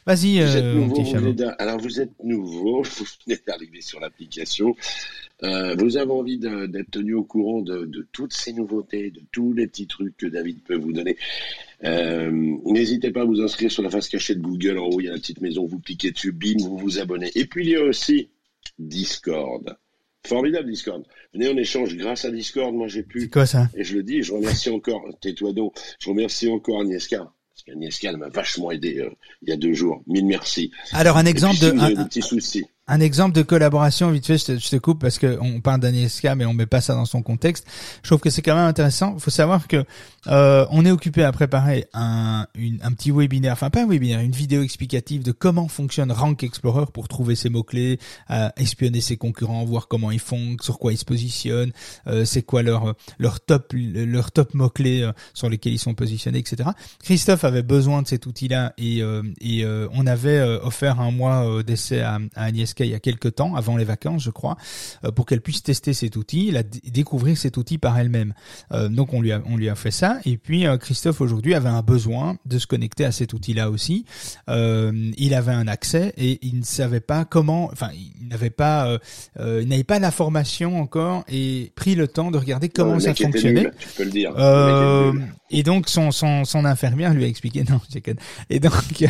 [0.06, 4.76] Vas-y, euh, alors vous êtes nouveau, vous venez d'arriver sur l'application.
[5.44, 9.68] Euh, vous avez envie d'être tenu au courant de, toutes ces nouveautés, de tous les
[9.68, 11.18] petits trucs que David peut vous donner.
[11.86, 12.32] Euh,
[12.66, 14.78] n'hésitez pas à vous inscrire sur la face cachée de Google.
[14.78, 15.66] En haut, il y a la petite maison.
[15.66, 17.32] Vous cliquez dessus, bim, vous vous abonnez.
[17.36, 18.30] Et puis, il y a aussi
[18.80, 19.78] Discord.
[20.26, 21.04] Formidable Discord.
[21.34, 22.74] Venez, on échange grâce à Discord.
[22.74, 23.22] Moi, j'ai pu.
[23.22, 23.70] C'est quoi ça?
[23.76, 25.04] Et je le dis, je remercie encore.
[25.20, 25.76] Tais-toi donc.
[26.00, 27.30] Je remercie encore Agnieszka.
[27.66, 29.10] Parce m'a vachement aidé euh,
[29.42, 30.04] il y a deux jours.
[30.08, 30.72] Mille merci.
[30.92, 31.72] Alors, un exemple de.
[31.72, 35.00] un, des petits soucis un exemple de collaboration, vite fait, je te, je te coupe
[35.00, 37.66] parce que on parle d'Agnieszka, mais on met pas ça dans son contexte.
[38.04, 39.14] Je trouve que c'est quand même intéressant.
[39.16, 39.86] Il faut savoir que
[40.28, 44.20] euh, on est occupé à préparer un, une, un petit webinaire, enfin pas un webinaire,
[44.20, 48.00] une vidéo explicative de comment fonctionne Rank Explorer pour trouver ses mots clés,
[48.58, 51.72] espionner ses concurrents, voir comment ils font, sur quoi ils se positionnent,
[52.08, 55.94] euh, c'est quoi leur leur top leur top mots clés euh, sur lesquels ils sont
[55.94, 56.70] positionnés, etc.
[57.04, 62.02] Christophe avait besoin de cet outil-là et euh, et on avait offert un mois d'essai
[62.02, 64.58] à, à Il y a quelques temps, avant les vacances, je crois,
[65.04, 68.34] euh, pour qu'elle puisse tester cet outil, la, découvrir cet outil par elle-même.
[68.72, 70.20] Euh, donc on lui a on lui a fait ça.
[70.26, 74.06] Et puis euh, Christophe aujourd'hui avait un besoin de se connecter à cet outil-là aussi.
[74.48, 77.70] il avait un accès et il ne savait pas comment.
[77.72, 78.98] Enfin, il n'avait pas
[79.40, 83.72] il n'avait pas la formation encore et pris le temps de regarder comment ça fonctionnait.
[83.80, 84.34] tu peux le dire.
[85.54, 87.80] Et donc son, son, son infirmière lui a expliqué non,
[88.50, 89.06] et donc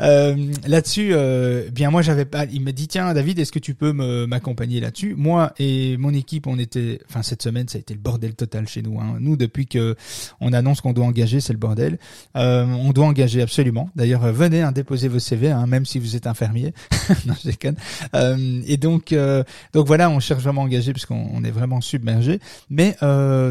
[0.00, 3.74] euh, là-dessus, euh, bien moi j'avais pas, il m'a dit tiens David, est-ce que tu
[3.74, 5.14] peux m'accompagner là-dessus?
[5.16, 8.68] Moi et mon équipe, on était, enfin cette semaine, ça a été le bordel total
[8.68, 8.98] chez nous.
[9.00, 9.16] Hein.
[9.20, 9.96] Nous, depuis que
[10.40, 11.98] on annonce qu'on doit engager, c'est le bordel.
[12.36, 13.90] Euh, on doit engager absolument.
[13.96, 16.72] D'ailleurs, euh, venez hein, déposer vos CV, hein, même si vous êtes infirmier.
[17.26, 17.76] non, je déconne.
[18.14, 21.80] Euh, et donc, euh, donc voilà, on cherche vraiment à engager parce qu'on est vraiment
[21.80, 22.40] submergé.
[22.70, 22.96] Mais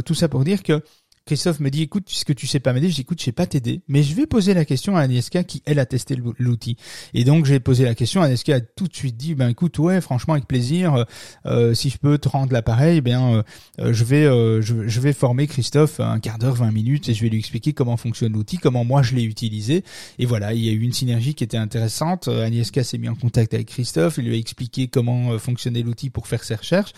[0.06, 0.82] tout ça pour dire que
[1.28, 3.46] Christophe me dit, écoute, puisque tu sais pas m'aider, je dis, écoute, je sais pas
[3.46, 6.78] t'aider, mais je vais poser la question à Anieska qui, elle, a testé l'outil.
[7.14, 10.00] Et donc, j'ai posé la question, Anieska a tout de suite dit, ben écoute, ouais,
[10.00, 11.04] franchement, avec plaisir, euh,
[11.46, 13.44] euh, si je peux te rendre l'appareil, bien,
[13.80, 14.24] euh, je vais,
[14.62, 17.98] je, vais former Christophe un quart d'heure, 20 minutes, et je vais lui expliquer comment
[17.98, 19.84] fonctionne l'outil, comment moi je l'ai utilisé.
[20.20, 22.30] Et voilà, il y a eu une synergie qui était intéressante.
[22.30, 26.28] Anieska s'est mis en contact avec Christophe, il lui a expliqué comment fonctionnait l'outil pour
[26.28, 26.94] faire ses recherches.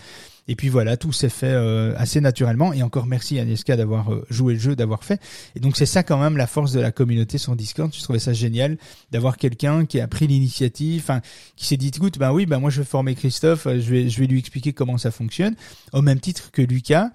[0.48, 2.72] Et puis voilà, tout s'est fait euh, assez naturellement.
[2.72, 5.20] Et encore merci à Anieska d'avoir euh, joué le jeu, d'avoir fait.
[5.54, 7.92] Et donc c'est ça quand même la force de la communauté sur Discord.
[7.94, 8.76] Je trouvais ça génial
[9.10, 11.20] d'avoir quelqu'un qui a pris l'initiative, enfin
[11.56, 14.08] qui s'est dit écoute, ben oui, ben moi je vais former Christophe, euh, je vais
[14.08, 15.54] je vais lui expliquer comment ça fonctionne.
[15.92, 17.10] Au même titre que Lucas,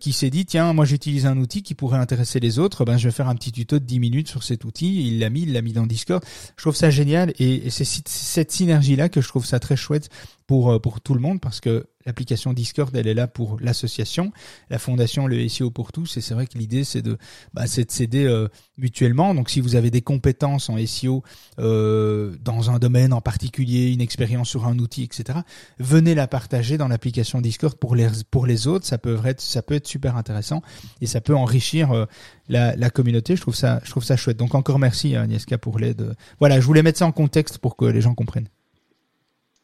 [0.00, 3.08] qui s'est dit tiens, moi j'utilise un outil qui pourrait intéresser les autres, ben je
[3.08, 5.06] vais faire un petit tuto de 10 minutes sur cet outil.
[5.06, 6.24] Il l'a mis, il l'a mis dans Discord.
[6.56, 9.76] Je trouve ça génial et, et c'est cette synergie là que je trouve ça très
[9.76, 10.08] chouette
[10.46, 14.32] pour pour tout le monde parce que l'application Discord, elle est là pour l'association,
[14.70, 16.16] la fondation, le SEO pour tous.
[16.16, 17.18] Et c'est vrai que l'idée, c'est de,
[17.52, 19.34] bah, c'est de s'aider euh, mutuellement.
[19.34, 21.22] Donc, si vous avez des compétences en SEO
[21.58, 25.40] euh, dans un domaine en particulier, une expérience sur un outil, etc.,
[25.78, 28.86] venez la partager dans l'application Discord pour les pour les autres.
[28.86, 30.62] Ça peut être ça peut être super intéressant
[31.00, 32.06] et ça peut enrichir euh,
[32.48, 33.34] la, la communauté.
[33.36, 34.36] Je trouve ça je trouve ça chouette.
[34.36, 36.14] Donc encore merci Agnieszka pour l'aide.
[36.38, 38.48] Voilà, je voulais mettre ça en contexte pour que les gens comprennent.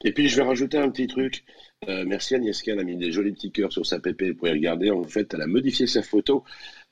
[0.04, 1.44] Et puis je vais rajouter un petit truc.
[1.88, 4.52] Euh, merci Agnieszka, elle a mis des jolis petits cœurs sur sa PP, vous pouvez
[4.52, 4.90] regarder.
[4.90, 6.44] En fait, elle a modifié sa photo.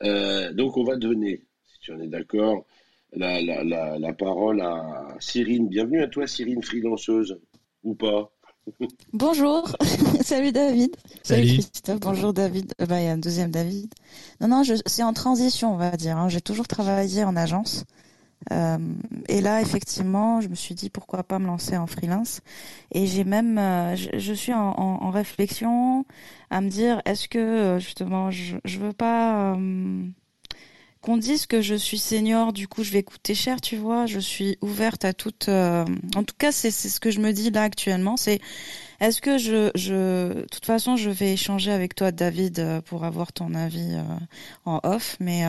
[0.03, 2.67] Euh, donc on va donner, si tu en es d'accord,
[3.13, 5.69] la, la, la, la, parole à Cyrine.
[5.69, 7.39] Bienvenue à toi Cyrine, freelanceuse,
[7.83, 8.33] ou pas
[9.13, 9.77] Bonjour,
[10.21, 10.95] salut David.
[11.23, 11.47] Salut.
[11.47, 12.73] Christophe, bonjour David.
[12.81, 13.93] Euh, bah, il y a un deuxième David.
[14.41, 16.17] Non, non, c'est en transition, on va dire.
[16.17, 16.29] Hein.
[16.29, 17.85] J'ai toujours travaillé en agence.
[18.53, 18.79] Euh,
[19.29, 22.41] et là, effectivement, je me suis dit pourquoi pas me lancer en freelance.
[22.93, 26.05] Et j'ai même, euh, je, suis en, réflexion
[26.51, 29.57] à me dire, est-ce que euh, justement, je, je veux pas
[31.03, 34.05] qu'on dise que je suis senior, du coup, je vais coûter cher, tu vois.
[34.05, 35.49] Je suis ouverte à toute.
[35.49, 38.17] En tout cas, c'est ce que je me dis là actuellement.
[38.17, 38.41] C'est
[39.01, 43.33] est-ce que je, je, de toute façon, je vais échanger avec toi, David, pour avoir
[43.33, 43.97] ton avis
[44.67, 45.47] en off, mais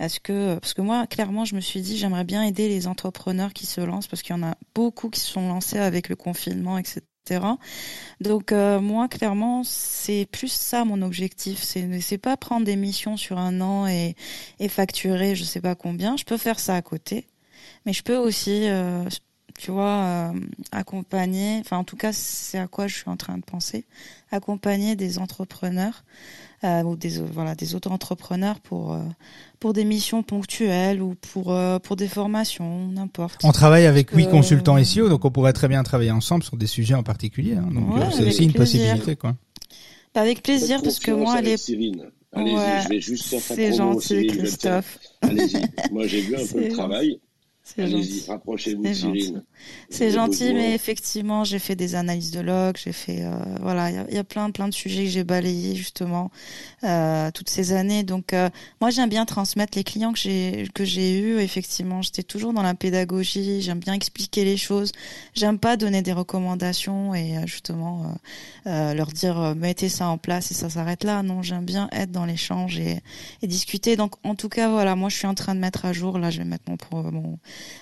[0.00, 3.52] est-ce que parce que moi clairement je me suis dit j'aimerais bien aider les entrepreneurs
[3.52, 6.16] qui se lancent parce qu'il y en a beaucoup qui se sont lancés avec le
[6.16, 7.02] confinement etc.
[8.20, 11.62] Donc euh, moi clairement c'est plus ça mon objectif.
[11.62, 14.16] C'est c'est pas prendre des missions sur un an et
[14.58, 16.16] et facturer je sais pas combien.
[16.16, 17.28] Je peux faire ça à côté.
[17.86, 19.04] Mais je peux aussi euh,
[19.60, 20.32] tu vois euh,
[20.72, 23.84] accompagner enfin en tout cas c'est à quoi je suis en train de penser
[24.32, 26.04] accompagner des entrepreneurs
[26.64, 29.00] euh, ou des voilà des autres entrepreneurs pour euh,
[29.58, 33.40] pour des missions ponctuelles ou pour euh, pour des formations n'importe.
[33.44, 36.66] On travaille avec huit consultants SEO donc on pourrait très bien travailler ensemble sur des
[36.66, 38.80] sujets en particulier hein, donc Ouais, c'est aussi une plaisir.
[38.80, 39.36] possibilité quoi.
[40.14, 41.56] Bah, avec plaisir parce que moi les.
[42.32, 44.26] Allez-y, Ouais, je vais juste faire ta c'est promo, gentil.
[44.28, 44.98] Christophe.
[45.22, 45.62] Allez-y.
[45.90, 47.18] Moi, j'ai vu un peu le travail.
[47.76, 48.24] C'est Allez-y, gentil.
[48.28, 49.34] rapprochez-vous C'est de gentil.
[49.90, 50.28] C'est besoin.
[50.54, 53.30] mais effectivement, j'ai fait des analyses de log, j'ai fait, euh,
[53.60, 56.30] voilà, il y a, il y a plein, plein de sujets que j'ai balayés justement
[56.84, 58.02] euh, toutes ces années.
[58.02, 61.38] Donc, euh, moi, j'aime bien transmettre les clients que j'ai que j'ai eus.
[61.40, 63.62] Effectivement, j'étais toujours dans la pédagogie.
[63.62, 64.92] J'aime bien expliquer les choses.
[65.34, 68.04] J'aime pas donner des recommandations et euh, justement
[68.66, 71.22] euh, euh, leur dire mettez ça en place et ça s'arrête là.
[71.22, 73.00] Non, j'aime bien être dans l'échange et,
[73.42, 73.96] et discuter.
[73.96, 76.18] Donc, en tout cas, voilà, moi, je suis en train de mettre à jour.
[76.18, 77.38] Là, je vais mettre mon, pro, mon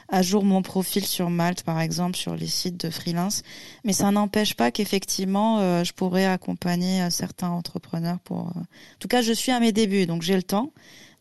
[0.09, 3.43] à jour mon profil sur Malte, par exemple, sur les sites de freelance.
[3.85, 8.49] Mais ça n'empêche pas qu'effectivement, euh, je pourrais accompagner euh, certains entrepreneurs pour.
[8.57, 10.73] euh, En tout cas, je suis à mes débuts, donc j'ai le temps.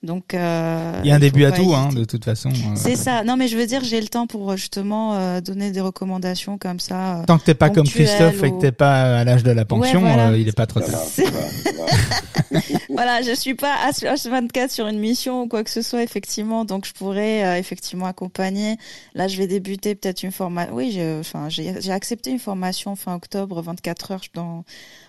[0.04, 0.34] Donc.
[0.34, 2.50] euh, Il y a un début à tout hein de toute façon.
[2.50, 2.76] euh.
[2.76, 3.24] C'est ça.
[3.24, 6.58] Non, mais je veux dire, j'ai le temps pour euh, justement euh, donner des recommandations
[6.58, 7.22] comme ça.
[7.22, 7.26] euh.
[7.26, 10.00] Tant que t'es pas comme Christophe et que t'es pas à l'âge de la pension,
[10.02, 10.30] voilà.
[10.30, 11.02] euh, il est pas trop tard.
[12.90, 16.86] voilà, je suis pas H24 sur une mission ou quoi que ce soit effectivement, donc
[16.86, 18.78] je pourrais euh, effectivement accompagner.
[19.16, 20.74] Là, je vais débuter peut-être une formation.
[20.76, 24.64] Oui, j'ai, enfin, j'ai, j'ai accepté une formation fin octobre, 24 heures dans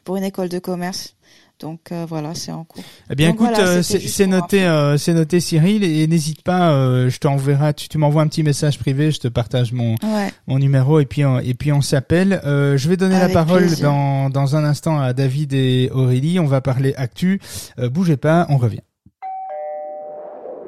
[0.05, 1.15] pour une école de commerce.
[1.61, 2.85] Donc euh, voilà, c'est en cours.
[3.11, 6.71] Eh bien, Donc écoute, voilà, euh, c'est noté, euh, c'est noté, Cyril, et n'hésite pas,
[6.73, 10.31] euh, je t'enverrai, tu, tu m'envoies un petit message privé, je te partage mon Ouais.
[10.47, 12.41] mon numéro et puis on, et puis on s'appelle.
[12.45, 13.91] Euh, je vais donner Avec la parole plaisir.
[13.91, 16.39] dans dans un instant à David et Aurélie.
[16.39, 17.41] On va parler actu.
[17.79, 18.81] Euh, bougez pas, on revient.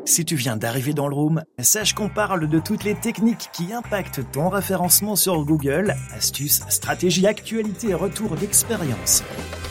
[0.06, 3.72] Si tu viens d'arriver dans le room, sache qu'on parle de toutes les techniques qui
[3.72, 9.22] impactent ton référencement sur Google, astuces, stratégies, actualités et retours d'expérience.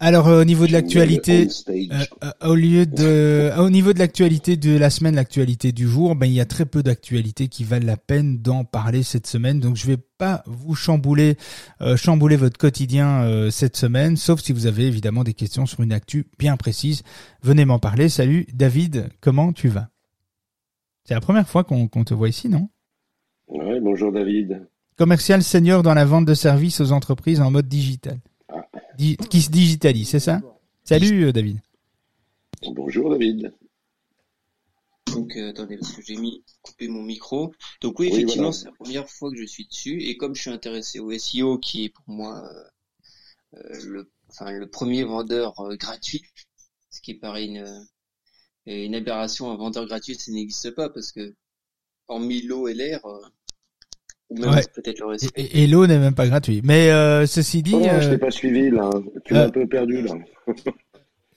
[0.00, 4.56] Alors euh, au niveau de l'actualité, euh, euh, au lieu de, au niveau de l'actualité
[4.56, 7.86] de la semaine, l'actualité du jour, ben il y a très peu d'actualités qui valent
[7.86, 9.58] la peine d'en parler cette semaine.
[9.58, 11.36] Donc je vais pas vous chambouler,
[11.80, 15.92] euh, chambouler votre quotidien cette semaine, sauf si vous avez évidemment des questions sur une
[15.92, 17.02] actu bien précise.
[17.42, 18.08] Venez m'en parler.
[18.08, 19.88] Salut David, comment tu vas?
[21.08, 22.68] C'est la première fois qu'on te voit ici, non?
[23.48, 24.68] Ouais, bonjour David.
[24.96, 28.18] Commercial senior dans la vente de services aux entreprises en mode digital.
[28.98, 30.40] Di- qui se digitalise, c'est ça?
[30.84, 31.60] Salut euh, David.
[32.72, 33.54] Bonjour David.
[35.12, 37.54] Donc euh, attendez parce que j'ai mis coupé mon micro.
[37.80, 38.58] Donc oui, Oui, effectivement, voilà.
[38.58, 41.58] c'est la première fois que je suis dessus et comme je suis intéressé au SEO
[41.58, 42.42] qui est pour moi
[43.54, 46.22] euh, le, enfin, le premier vendeur gratuit,
[46.90, 47.86] ce qui paraît une,
[48.66, 49.50] une aberration.
[49.50, 51.34] Un vendeur gratuit, ça n'existe pas parce que
[52.08, 53.00] en l'eau et l'air,
[54.30, 55.48] ou même peut-être le respect.
[55.52, 56.60] Et, l'eau n'est même pas gratuit.
[56.64, 56.88] Mais
[57.26, 58.90] ceci dit, oh, je t'ai pas suivi là.
[59.24, 60.14] Tu m'as un peu perdu là.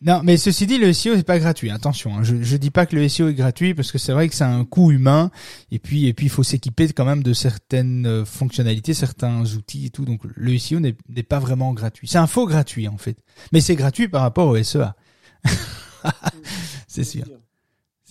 [0.03, 1.69] Non, mais ceci dit, le SEO n'est pas gratuit.
[1.69, 2.23] Attention, hein.
[2.23, 4.43] je je dis pas que le SEO est gratuit parce que c'est vrai que c'est
[4.43, 5.29] un coût humain
[5.69, 9.85] et puis et puis il faut s'équiper quand même de certaines euh, fonctionnalités, certains outils
[9.85, 10.03] et tout.
[10.03, 12.07] Donc le SEO n'est pas vraiment gratuit.
[12.07, 13.15] C'est un faux gratuit en fait,
[13.51, 14.95] mais c'est gratuit par rapport au SEA.
[16.87, 17.25] c'est sûr.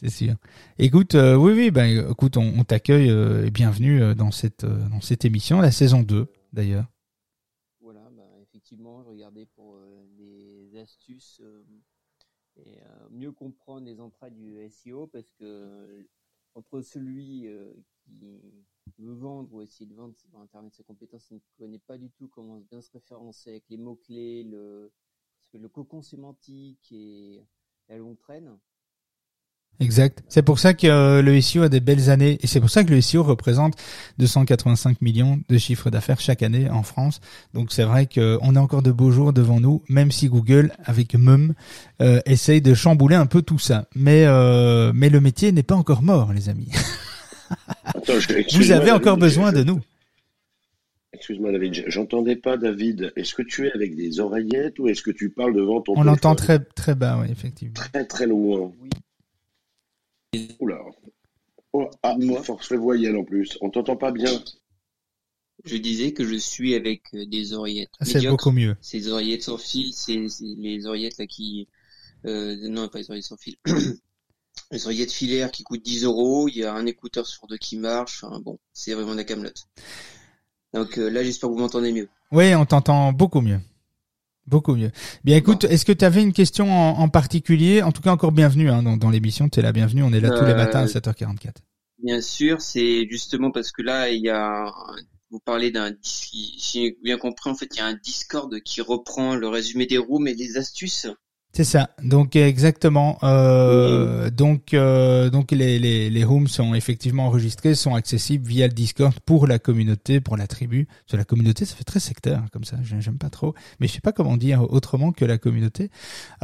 [0.01, 0.35] C'est sûr.
[0.79, 5.27] Écoute, euh, oui, oui, ben, écoute, on, t'accueille euh, et bienvenue dans cette dans cette
[5.27, 6.87] émission, la saison 2 d'ailleurs.
[7.83, 9.79] Voilà, ben, effectivement, je regardais pour
[10.17, 11.43] des astuces
[12.57, 16.09] et euh, mieux comprendre les entrailles du SEO parce que
[16.55, 17.73] entre celui euh,
[18.07, 21.97] qui veut vendre ou essayer de vendre sur Internet ses compétences, il ne connaît pas
[21.97, 24.93] du tout comment bien se référencer avec les mots-clés, le,
[25.53, 27.45] le cocon sémantique et
[27.89, 28.59] la longue traîne.
[29.81, 30.23] Exact.
[30.29, 32.85] C'est pour ça que euh, le SEO a des belles années et c'est pour ça
[32.85, 33.75] que le SEO représente
[34.19, 37.21] 285 millions de chiffres d'affaires chaque année en France.
[37.55, 41.15] Donc c'est vrai qu'on a encore de beaux jours devant nous, même si Google avec
[41.15, 41.55] Mum
[42.03, 43.87] euh, essaye de chambouler un peu tout ça.
[43.95, 46.69] Mais euh, mais le métier n'est pas encore mort, les amis.
[48.55, 49.81] Vous avez encore besoin de nous.
[51.13, 53.13] Excuse-moi David, j'entendais pas David.
[53.17, 56.03] Est-ce que tu es avec des oreillettes ou est-ce que tu parles devant ton On
[56.03, 57.75] l'entend très très bas, oui, effectivement.
[57.75, 58.73] Très très loin.
[58.81, 58.91] Oui.
[60.61, 60.79] Oula.
[61.73, 63.59] Oh, ah, force voyelle en plus.
[63.61, 64.31] On t'entend pas bien.
[65.65, 67.91] Je disais que je suis avec euh, des oreillettes.
[68.01, 68.77] Ah, c'est beaucoup mieux.
[68.81, 71.69] Ces oreillettes sans fil, c'est les oreillettes là qui,
[72.25, 73.57] euh, non pas les oreillettes sans fil.
[74.71, 76.49] les oreillettes filaires qui coûtent 10 euros.
[76.49, 78.25] Il y a un écouteur sur deux qui marche.
[78.25, 79.67] Enfin, bon, c'est vraiment la camelote.
[80.73, 82.09] Donc euh, là, j'espère que vous m'entendez mieux.
[82.33, 83.61] Oui, on t'entend beaucoup mieux.
[84.51, 84.91] Beaucoup mieux.
[85.23, 87.83] Bien écoute, est-ce que tu avais une question en, particulier?
[87.83, 90.31] En tout cas, encore bienvenue hein, dans, l'émission, tu es la bienvenue, on est là
[90.31, 91.47] tous les matins à 7h44.
[91.47, 91.51] Euh,
[92.03, 94.73] bien sûr, c'est justement parce que là, il y a
[95.31, 98.81] vous parlez d'un si j'ai bien compris en fait, il y a un Discord qui
[98.81, 101.07] reprend le résumé des rooms et les astuces
[101.53, 101.91] c'est ça.
[102.03, 103.19] Donc exactement.
[103.25, 108.73] Euh, donc euh, donc les, les les rooms sont effectivement enregistrés, sont accessibles via le
[108.73, 110.87] Discord pour la communauté, pour la tribu.
[111.07, 112.77] Sur la communauté, ça fait très secteur hein, comme ça.
[112.83, 115.91] J'aime pas trop, mais je sais pas comment dire autrement que la communauté.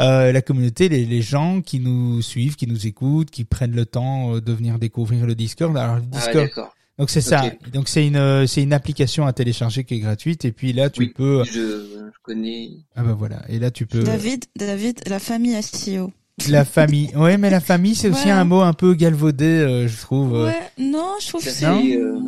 [0.00, 3.86] Euh, la communauté, les, les gens qui nous suivent, qui nous écoutent, qui prennent le
[3.86, 5.76] temps de venir découvrir le Discord.
[5.76, 6.68] Alors le ah Discord.
[6.98, 7.50] Donc c'est ça.
[7.72, 11.12] Donc c'est une c'est une application à télécharger qui est gratuite et puis là tu
[11.12, 11.44] peux.
[11.44, 12.70] Je, je connais.
[12.94, 14.02] Ah bah voilà et là tu peux.
[14.02, 16.12] David David la famille SEO.
[16.48, 17.14] La famille.
[17.14, 20.44] Ouais mais la famille c'est aussi un mot un peu galvaudé euh, je trouve.
[20.44, 21.66] Ouais non je trouve que c'est.
[21.66, 22.18] Euh...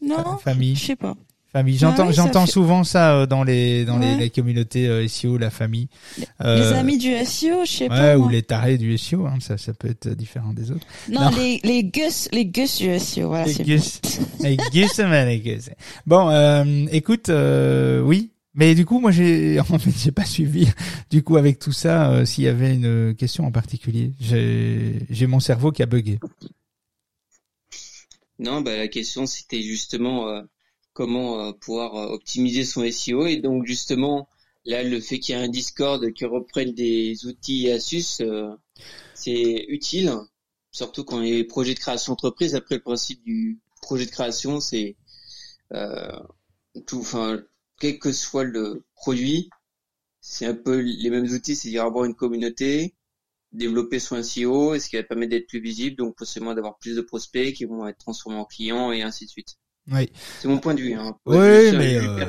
[0.00, 0.36] Non.
[0.38, 0.76] Famille.
[0.76, 1.14] Je sais pas.
[1.54, 1.78] Famille.
[1.78, 5.86] J'entends, j'entends souvent ça euh, dans les dans les, communautés euh, SEO, la famille.
[6.18, 8.18] Les, euh, amis du SEO, je sais pas.
[8.18, 10.84] ou les tarés du SEO, hein, ça ça peut être différent des autres.
[11.08, 13.46] Non, les les gus les gus du SEO, voilà.
[13.46, 14.00] Les gus,
[14.40, 15.70] les gus, les gus.
[16.08, 18.32] Bon, écoute, oui.
[18.56, 20.66] Mais du coup, moi, j'ai en fait, j'ai pas suivi.
[21.08, 25.38] Du coup, avec tout ça, s'il y avait une question en particulier, j'ai j'ai mon
[25.38, 26.18] cerveau qui a bugué.
[28.40, 30.42] Non, bah la question c'était justement
[30.94, 33.26] comment euh, pouvoir euh, optimiser son SEO.
[33.26, 34.28] Et donc justement,
[34.64, 38.50] là, le fait qu'il y ait un Discord qui reprenne des outils et astuces, euh,
[39.14, 40.12] c'est utile,
[40.72, 42.54] surtout quand les projets de création d'entreprise.
[42.54, 44.96] Après, le principe du projet de création, c'est
[46.86, 47.42] tout, enfin,
[47.80, 49.50] quel que soit le produit,
[50.20, 52.94] c'est un peu les mêmes outils, c'est-à-dire avoir une communauté,
[53.52, 56.96] développer son SEO, et ce qui va permettre d'être plus visible, donc possiblement d'avoir plus
[56.96, 59.56] de prospects qui vont être transformés en clients et ainsi de suite.
[59.92, 60.08] Oui.
[60.40, 60.94] C'est mon point de vue.
[60.94, 61.14] Hein.
[61.26, 62.26] Oui, mais euh,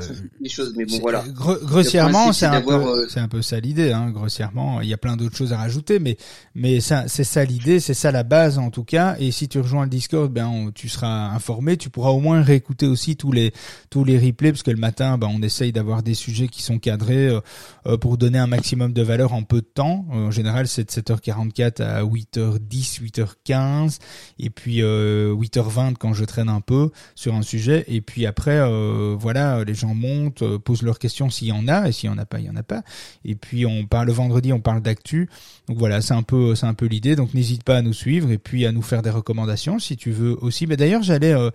[0.49, 1.24] choses, mais bon voilà.
[1.64, 3.93] grossièrement, c'est un peu, euh, un peu ça l'idée.
[3.93, 6.18] Hein, grossièrement, il y a plein d'autres choses à rajouter, mais
[6.53, 9.16] mais ça, c'est ça l'idée, c'est ça la base en tout cas.
[9.20, 12.88] Et si tu rejoins le Discord, ben tu seras informé, tu pourras au moins réécouter
[12.88, 13.53] aussi tous les
[13.89, 16.78] tous les replays, parce que le matin, ben on essaye d'avoir des sujets qui sont
[16.78, 17.39] cadrés euh,
[17.86, 20.06] euh pour donner un maximum de valeur en peu de temps.
[20.12, 23.99] en général, c'est de 7h44 à 8h10, 8h15,
[24.39, 27.86] et puis 8h20 quand je traîne un peu sur un sujet.
[27.88, 31.68] Et puis après, euh, voilà, les gens montent, euh, posent leurs questions s'il y en
[31.68, 32.84] a, et s'il y en a pas, il y en a pas.
[33.24, 35.30] Et puis on parle le vendredi, on parle d'actu.
[35.68, 37.16] Donc voilà, c'est un peu, c'est un peu l'idée.
[37.16, 40.12] Donc n'hésite pas à nous suivre et puis à nous faire des recommandations si tu
[40.12, 40.68] veux aussi.
[40.68, 41.52] Mais d'ailleurs, j'allais, euh,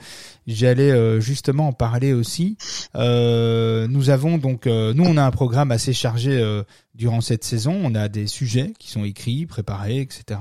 [0.47, 2.57] j'allais justement en parler aussi.
[2.95, 6.63] nous avons donc, nous on a un programme assez chargé
[7.01, 7.81] durant cette saison.
[7.83, 10.39] On a des sujets qui sont écrits, préparés, etc.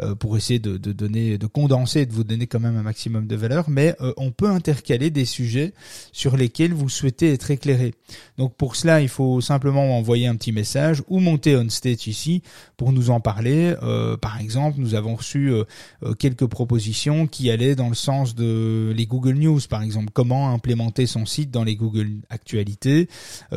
[0.00, 3.26] Euh, pour essayer de, de, donner, de condenser, de vous donner quand même un maximum
[3.26, 3.68] de valeur.
[3.68, 5.74] Mais euh, on peut intercaler des sujets
[6.12, 7.94] sur lesquels vous souhaitez être éclairé.
[8.38, 12.42] Donc pour cela, il faut simplement envoyer un petit message ou monter on stage ici
[12.76, 13.74] pour nous en parler.
[13.82, 15.52] Euh, par exemple, nous avons reçu
[16.20, 21.06] quelques propositions qui allaient dans le sens de les Google News, par exemple, comment implémenter
[21.06, 23.08] son site dans les Google Actualités,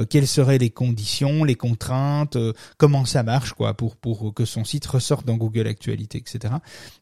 [0.09, 4.63] quelles seraient les conditions, les contraintes euh, comment ça marche quoi pour pour que son
[4.63, 6.55] site ressorte dans Google Actualité, etc.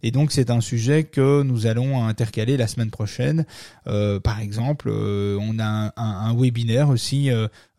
[0.04, 3.46] Et donc c'est un sujet que nous allons intercaler la semaine prochaine.
[3.88, 7.30] Euh, par exemple, euh, on a un, webinaire aussi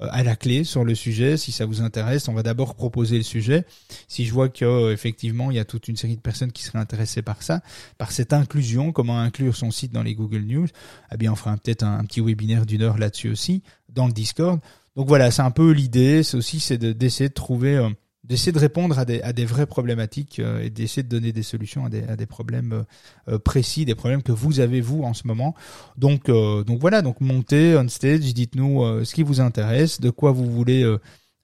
[0.01, 1.37] à la clé sur le sujet.
[1.37, 3.65] Si ça vous intéresse, on va d'abord proposer le sujet.
[4.09, 6.79] Si je vois que effectivement il y a toute une série de personnes qui seraient
[6.79, 7.61] intéressées par ça,
[7.97, 10.69] par cette inclusion, comment inclure son site dans les Google News,
[11.13, 13.63] eh bien on fera peut-être un, un petit webinaire d'une heure là-dessus aussi
[13.95, 14.61] dans le Discord.
[14.97, 16.23] Donc voilà, c'est un peu l'idée.
[16.23, 17.89] C'est aussi c'est d'essayer de, trouver, euh,
[18.25, 21.43] d'essayer de répondre à des, à des vraies problématiques euh, et d'essayer de donner des
[21.43, 22.85] solutions à des, à des problèmes
[23.29, 25.55] euh, précis, des problèmes que vous avez vous en ce moment.
[25.97, 30.51] Donc donc voilà, donc montez on stage, dites-nous ce qui vous intéresse, de quoi vous
[30.51, 30.83] voulez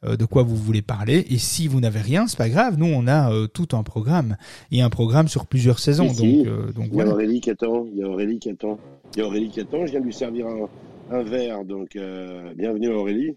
[0.03, 1.25] de quoi vous voulez parler.
[1.31, 2.79] Et si vous n'avez rien, c'est pas grave.
[2.79, 4.37] Nous, on a tout un programme
[4.71, 6.13] et un programme sur plusieurs saisons.
[6.13, 7.87] donc, donc il y a Aurélie qui attend.
[7.93, 8.79] Il y a Aurélie qui attend.
[9.15, 9.87] Il y a Aurélie qui attend.
[9.87, 10.69] Je viens de lui servir un,
[11.11, 11.65] un verre.
[11.65, 13.37] Donc, euh, bienvenue Aurélie.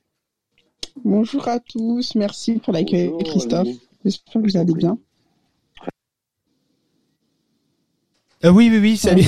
[1.04, 2.16] Bonjour à tous.
[2.16, 3.68] Merci pour l'accueil, Christophe.
[4.04, 4.98] J'espère que vous allez bien.
[8.46, 9.28] Euh, oui, oui, oui, salut.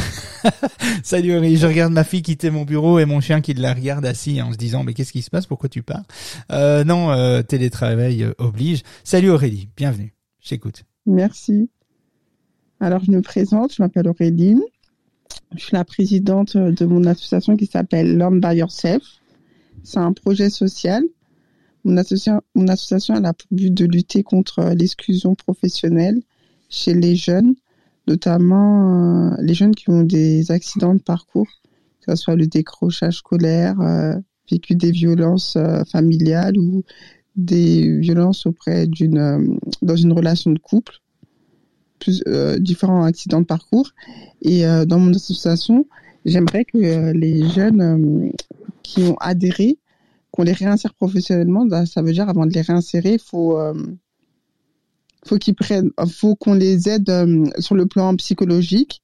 [1.03, 1.57] salut Aurélie.
[1.57, 4.53] Je regarde ma fille quitter mon bureau et mon chien qui la regarde assis en
[4.53, 5.45] se disant mais qu'est-ce qui se passe?
[5.45, 6.03] Pourquoi tu pars?
[6.51, 8.83] Euh, Non, euh, télétravail oblige.
[9.03, 10.13] Salut Aurélie, bienvenue.
[10.39, 10.85] J'écoute.
[11.05, 11.69] Merci.
[12.79, 14.61] Alors je me présente, je m'appelle Aurélie.
[15.55, 19.03] Je suis la présidente de mon association qui s'appelle Learn by Yourself.
[19.83, 21.03] C'est un projet social.
[21.83, 26.21] Mon association, a pour but de lutter contre l'exclusion professionnelle
[26.69, 27.55] chez les jeunes,
[28.07, 31.49] notamment euh, les jeunes qui ont des accidents de parcours,
[32.01, 34.13] que ce soit le décrochage scolaire, euh,
[34.49, 36.83] vécu des violences euh, familiales ou
[37.35, 41.00] des violences auprès d'une dans une relation de couple
[42.01, 43.91] plus, euh, différents accidents de parcours.
[44.41, 45.87] Et euh, dans mon association,
[46.25, 48.33] j'aimerais que euh, les jeunes
[48.83, 49.77] qui ont adhéré,
[50.31, 51.65] qu'on les réinsère professionnellement.
[51.65, 53.57] Bah, ça veut dire avant de les réinsérer, faut
[55.25, 55.37] faut
[56.07, 57.11] faut qu'on les aide
[57.59, 59.01] sur le plan psychologique.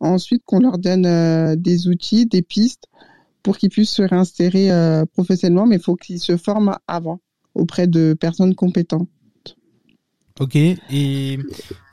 [0.00, 2.84] Ensuite, qu'on leur donne des outils, des pistes
[3.42, 4.70] pour qu'ils puissent se réinsérer
[5.12, 7.20] professionnellement, mais il faut qu'ils se forment avant
[7.54, 9.08] auprès de personnes compétentes.
[10.40, 10.56] Ok.
[10.56, 11.38] Et,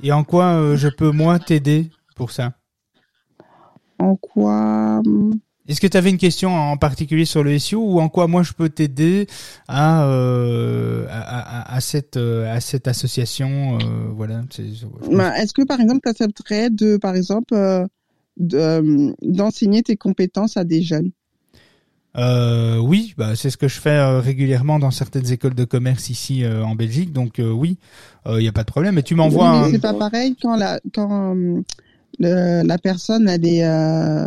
[0.03, 2.53] et en quoi euh, je peux moi t'aider pour ça?
[3.97, 5.33] En quoi hum,
[5.67, 8.43] Est-ce que tu avais une question en particulier sur le SEO ou en quoi moi
[8.43, 9.27] je peux t'aider
[9.67, 14.43] à, euh, à, à, cette euh, à cette association euh, voilà.
[15.11, 17.55] Bah, est-ce que par exemple tu accepterais de par exemple
[18.37, 21.11] d'enseigner tes compétences à des jeunes?
[22.17, 26.09] Euh, oui, bah, c'est ce que je fais euh, régulièrement dans certaines écoles de commerce
[26.09, 27.77] ici euh, en Belgique, donc euh, oui,
[28.27, 28.95] il n'y a pas de problème.
[28.95, 29.65] Mais tu m'envoies.
[29.65, 31.35] Oui, C'est pas pareil quand la quand
[32.19, 33.63] la personne elle est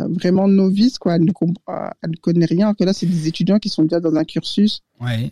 [0.09, 1.31] vraiment novice, quoi, elle ne,
[2.01, 2.73] elle connaît rien.
[2.73, 4.81] Que là, c'est des étudiants qui sont déjà dans un cursus.
[5.01, 5.31] Ouais.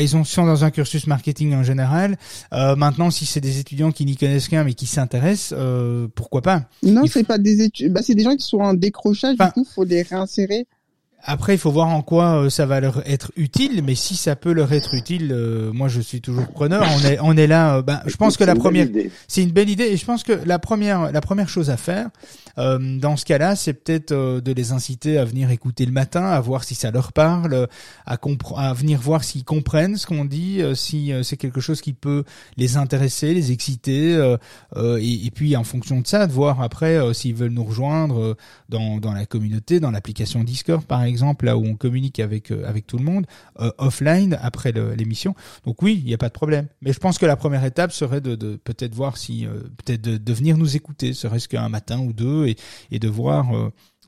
[0.00, 2.16] Ils sont dans un cursus marketing en général.
[2.52, 6.42] Euh, maintenant, si c'est des étudiants qui n'y connaissent rien mais qui s'intéressent, euh, pourquoi
[6.42, 6.68] pas?
[6.82, 7.92] Non, c'est pas des études.
[7.92, 9.36] Bah, c'est des gens qui sont en décrochage.
[9.38, 10.66] du coup, faut les réinsérer.
[11.26, 14.36] Après, il faut voir en quoi euh, ça va leur être utile, mais si ça
[14.36, 16.86] peut leur être utile, euh, moi je suis toujours preneur.
[16.96, 17.76] On est, on est là.
[17.76, 18.88] Euh, ben, je pense que la première,
[19.26, 22.10] c'est une belle idée, et je pense que la première, la première chose à faire
[22.56, 26.62] dans ce cas-là, c'est peut-être de les inciter à venir écouter le matin, à voir
[26.62, 27.66] si ça leur parle,
[28.06, 28.16] à,
[28.56, 32.22] à venir voir s'ils comprennent ce qu'on dit, si c'est quelque chose qui peut
[32.56, 34.36] les intéresser, les exciter,
[34.76, 38.36] et, et, puis en fonction de ça, de voir après s'ils veulent nous rejoindre
[38.68, 42.50] dans dans la communauté, dans l'application Discord par exemple exemple, là où on communique avec
[42.50, 43.26] euh, avec tout le monde,
[43.60, 45.36] euh, offline après l'émission.
[45.64, 46.66] Donc oui, il n'y a pas de problème.
[46.82, 50.00] Mais je pense que la première étape serait de, de peut-être voir si, euh, peut-être
[50.00, 52.56] de, de, venir nous écouter, serait-ce qu'un matin ou deux, et,
[52.90, 53.46] et de voir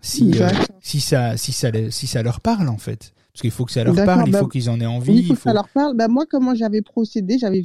[0.02, 0.34] si
[0.80, 3.12] si ça si ça si ça leur parle en fait.
[3.32, 5.18] Parce qu'il faut que ça leur parle, il bah faut qu'ils en aient envie.
[5.18, 5.94] il faut que ça leur parle.
[5.94, 7.64] Bah, moi, comment j'avais procédé, j'avais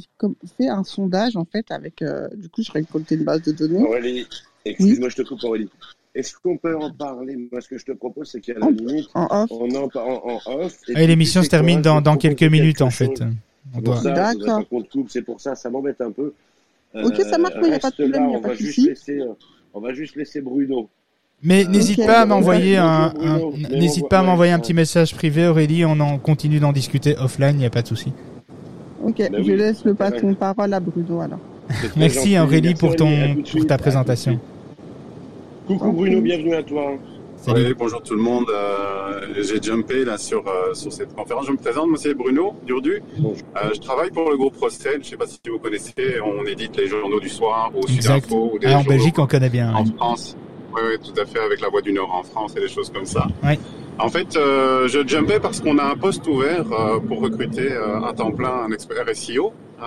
[0.58, 2.04] fait un sondage en fait avec.
[2.36, 3.82] du coup, je récoltais une base de données.
[3.82, 4.26] Aurélie,
[4.66, 5.70] excuse-moi, je te coupe Aurélie.
[6.14, 7.36] Est-ce qu'on peut en parler?
[7.50, 9.50] Moi, ce que je te propose, c'est qu'à la limite, en off?
[9.50, 10.78] on en, en, en off.
[10.88, 13.22] Et, l'émission se termine dans, dans quelques minutes, en fait.
[13.74, 14.00] On doit...
[14.02, 14.62] D'accord.
[15.08, 16.34] C'est pour ça, ça m'embête un peu.
[16.94, 18.22] ok, ça marche, il n'y a pas de problème.
[18.24, 19.32] Là, on, va juste laisser, euh,
[19.72, 20.90] on va juste laisser Bruno.
[21.42, 23.12] Mais n'hésite pas à m'envoyer un,
[23.70, 25.84] n'hésite pas à m'envoyer un petit message privé, Aurélie.
[25.84, 28.12] On en continue d'en discuter offline, il n'y a pas de souci.
[29.02, 29.56] Ok, Bah je oui.
[29.56, 29.96] laisse le Ouais.
[29.96, 31.40] bâton de parole à Bruno alors.
[31.96, 32.38] Merci gentil.
[32.38, 34.38] Aurélie Merci, pour ton pour ta présentation.
[35.78, 36.92] Coucou Bruno, bienvenue à toi.
[37.36, 37.64] Salut.
[37.68, 38.44] Oui, bonjour tout le monde.
[38.50, 41.46] Euh, J'ai jumpé là sur euh, sur cette conférence.
[41.46, 43.02] Je me présente, moi c'est Bruno Durdu.
[43.18, 43.42] Bonjour.
[43.56, 45.02] Euh, je travaille pour le groupe Rostel.
[45.02, 46.20] Je sais pas si vous connaissez.
[46.22, 48.24] On édite les journaux du soir au Exact.
[48.24, 49.72] Sud-Info ou des Ah, en journaux Belgique, on connaît bien.
[49.74, 49.84] en.
[49.86, 50.36] France.
[50.74, 52.90] Oui, oui, tout à fait, avec la Voix du Nord en France et des choses
[52.90, 53.26] comme ça.
[53.42, 53.58] Ouais.
[53.98, 58.02] En fait, euh, je jumpais parce qu'on a un poste ouvert euh, pour recruter euh,
[58.02, 59.84] à temps plein un expert SEO euh,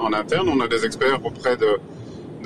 [0.00, 0.48] en interne.
[0.48, 1.66] On a des experts auprès de,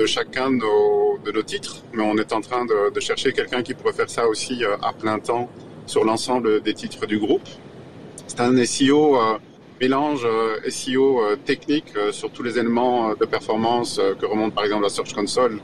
[0.00, 3.32] de chacun de nos, de nos titres, mais on est en train de, de chercher
[3.32, 5.46] quelqu'un qui pourrait faire ça aussi euh, à plein temps
[5.86, 7.46] sur l'ensemble des titres du groupe.
[8.26, 9.38] C'est un SEO euh,
[9.80, 14.84] mélange euh, SEO euh, technique sur tous les éléments de performance que remonte par exemple
[14.84, 15.58] la Search Console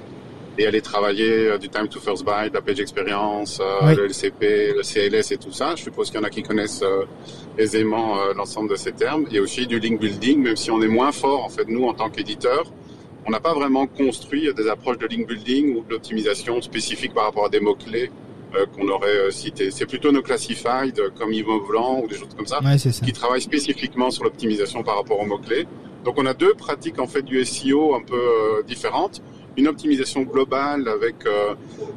[0.58, 3.94] et aller travailler du time to first byte, la page experience, Oui.
[3.94, 5.74] le LCP, le CLS et tout ça.
[5.76, 6.82] Je suppose qu'il y en a qui connaissent
[7.58, 9.26] aisément l'ensemble de ces termes.
[9.30, 11.92] Et aussi du link building, même si on est moins fort en fait nous en
[11.92, 12.64] tant qu'éditeur.
[13.26, 17.46] On n'a pas vraiment construit des approches de link building ou d'optimisation spécifiques par rapport
[17.46, 18.10] à des mots-clés
[18.54, 19.70] euh, qu'on aurait euh, cités.
[19.72, 21.32] C'est plutôt nos classified euh, comme
[21.68, 23.04] Blanc ou des choses comme ça Ouais, c'est ça.
[23.04, 25.66] qui travaille spécifiquement sur l'optimisation par rapport aux mots-clés.
[26.06, 29.20] Donc on a deux pratiques en fait du SEO un peu euh, différentes.
[29.56, 31.54] Une optimisation globale avec euh,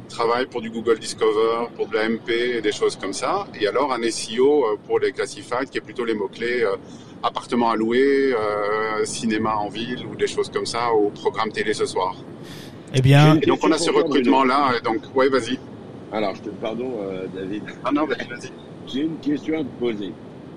[0.08, 3.46] travail pour du Google Discover, pour de la MP et des choses comme ça.
[3.60, 6.74] Et alors un SEO pour les classified qui est plutôt les mots-clés euh,
[7.22, 11.74] appartement à louer, euh, cinéma en ville ou des choses comme ça, ou programme télé
[11.74, 12.14] ce soir.
[12.94, 14.72] Eh bien, Et donc on a ce recrutement-là.
[14.78, 15.58] Et donc, ouais, vas-y.
[16.12, 17.62] Alors, je te pardon, euh, David.
[17.84, 18.50] Ah non, vas-y, vas-y.
[18.92, 20.12] J'ai une question à te poser.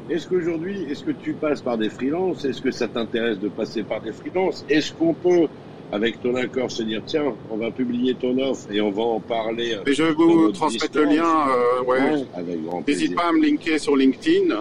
[0.09, 2.43] Est-ce qu'aujourd'hui, est-ce que tu passes par des freelances?
[2.43, 4.65] Est-ce que ça t'intéresse de passer par des freelances?
[4.67, 5.47] Est-ce qu'on peut,
[5.91, 9.19] avec ton accord, se dire tiens, on va publier ton offre et on va en
[9.19, 11.23] parler euh, Mais je vais vous transmettre le lien.
[11.23, 14.55] euh, ouais, ouais, avec grand N'hésite pas à me linker sur LinkedIn.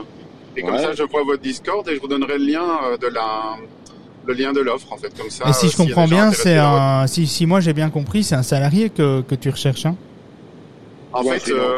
[0.57, 0.83] Et comme Ouais.
[0.83, 3.57] ça, je vois votre Discord et je vous donnerai le lien euh, de la,
[4.27, 5.17] le lien de l'offre, en fait.
[5.19, 5.49] Comme ça.
[5.49, 8.23] et si euh, je a comprends bien, c'est un, si, si moi j'ai bien compris,
[8.23, 9.97] c'est un salarié que, que tu recherches, hein.
[11.15, 11.77] En Ouais, fait, euh.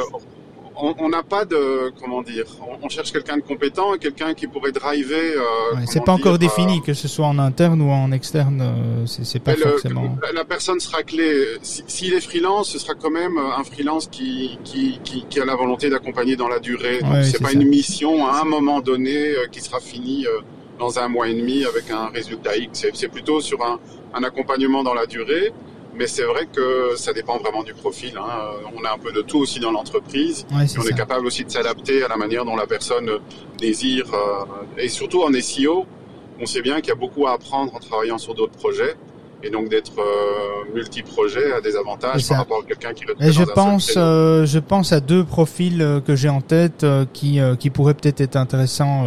[0.77, 4.73] On n'a pas de, comment dire, on, on cherche quelqu'un de compétent quelqu'un qui pourrait
[4.73, 5.35] driver.
[5.37, 8.11] euh, Ouais, c'est pas encore dire, défini, euh, que ce soit en interne ou en
[8.13, 10.17] externe, euh, c'est c'est pas mais le- forcément.
[10.33, 11.45] la, personne sera clé.
[11.63, 15.41] Si- S'il est freelance, ce sera quand même euh, un freelance qui, qui, qui, qui
[15.41, 17.01] a la volonté d'accompagner dans la durée.
[17.03, 17.55] Ouais, c'est pas ça.
[17.55, 20.41] une mission à un moment donné euh, qui sera finie euh,
[20.79, 22.71] dans un mois et demi avec un résultat X.
[22.81, 23.79] C'est- C'est plutôt sur un,
[24.15, 25.53] un accompagnement dans la durée.
[25.97, 28.19] Mais c'est vrai que ça dépend vraiment du profil.
[28.19, 28.51] Hein.
[28.77, 30.45] On a un peu de tout aussi dans l'entreprise.
[30.51, 30.93] Ouais, on est ça.
[30.93, 33.11] capable aussi de s'adapter à la manière dont la personne
[33.59, 34.13] désire.
[34.13, 34.45] euh,
[34.79, 35.87] et surtout en SEO,
[36.41, 38.97] on sait bien qu'il y a beaucoup à apprendre en travaillant sur d'autres projets.
[39.47, 43.31] Et donc d'être euh, multi-projet a des avantages par rapport à quelqu'un qui reste Et
[43.31, 47.05] je dans pense, euh, je pense à deux profils euh, que j'ai en tête euh,
[47.13, 49.05] qui euh, qui pourraient peut-être être intéressants.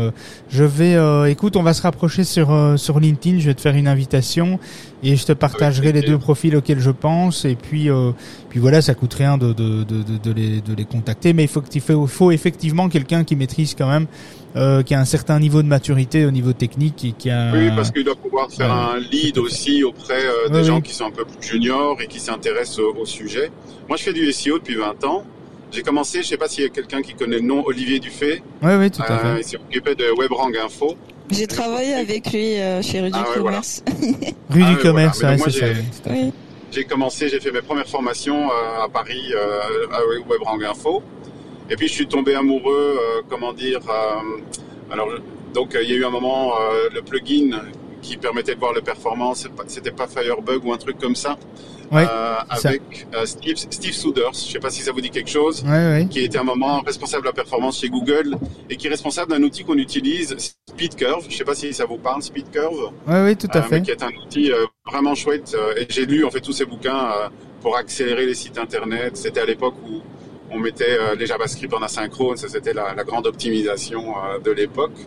[0.49, 3.39] Je vais, euh, écoute, on va se rapprocher sur euh, sur LinkedIn.
[3.39, 4.59] Je vais te faire une invitation
[5.01, 7.43] et je te partagerai les deux profils auxquels je pense.
[7.43, 8.11] Et puis euh,
[8.49, 11.43] puis voilà, ça coûte rien de de de de, de les de les contacter, mais
[11.45, 14.05] il faut qu'il faut, faut effectivement quelqu'un qui maîtrise quand même,
[14.57, 17.51] euh, qui a un certain niveau de maturité au niveau technique et qui a.
[17.53, 20.75] Oui, parce qu'il doit pouvoir faire Ouais, un lead aussi auprès euh, des Oui, gens
[20.77, 20.81] oui.
[20.81, 23.51] qui sont un peu plus juniors et qui s'intéressent au, au sujet.
[23.87, 25.23] Moi, je fais du SEO depuis 20 ans.
[25.71, 28.41] J'ai commencé, je sais pas s'il y a quelqu'un qui connaît le nom, Olivier Dufay.
[28.63, 29.41] Oui, oui, tout à Euh, fait.
[29.41, 30.95] il s'est occupé de WebRang Info.
[31.29, 33.57] J'ai travaillé avec lui euh, chez Rudy Ah ouais, voilà.
[33.57, 33.83] Commerce.
[34.49, 35.35] Rue Ah, du ouais, commerce, voilà.
[35.35, 36.09] ouais, c'est ça.
[36.09, 36.31] oui.
[36.71, 39.99] J'ai commencé, j'ai fait mes premières formations euh, à Paris euh, à
[40.29, 41.01] WebRang Info.
[41.69, 43.79] Et puis je suis tombé amoureux, euh, comment dire.
[43.89, 45.09] euh, alors
[45.53, 47.61] donc il y a eu un moment euh, le plugin
[48.01, 49.41] qui permettait de voir les performances.
[49.43, 51.37] c'est pas- C'était pas Firebug ou un truc comme ça.
[51.89, 54.33] Ouais, euh, avec euh, Steve, Steve Souders.
[54.33, 55.63] Je sais pas si ça vous dit quelque chose.
[55.63, 56.07] Ouais, ouais.
[56.09, 58.35] Qui était un moment responsable de la performance chez Google
[58.69, 60.35] et qui est responsable d'un outil qu'on utilise,
[60.67, 61.25] SpeedCurve.
[61.29, 62.91] Je sais pas si ça vous parle, SpeedCurve.
[63.07, 63.79] Ouais, oui, tout à Euh, fait.
[63.79, 64.51] mais qui est un outil
[64.85, 65.55] vraiment chouette.
[65.77, 67.29] et j'ai lu en fait tous ces bouquins euh,
[67.61, 69.15] pour accélérer les sites internet.
[69.15, 70.01] C'était à l'époque où
[70.51, 72.37] on mettait euh, les JavaScript en asynchrone.
[72.37, 74.97] Ça, c'était la, la grande optimisation euh, de l'époque.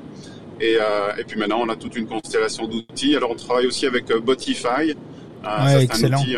[0.61, 3.17] Et, euh, et puis maintenant, on a toute une constellation d'outils.
[3.17, 4.67] Alors, on travaille aussi avec euh, Botify.
[5.43, 6.21] Euh, ça, c'est un excellent.
[6.21, 6.37] outil,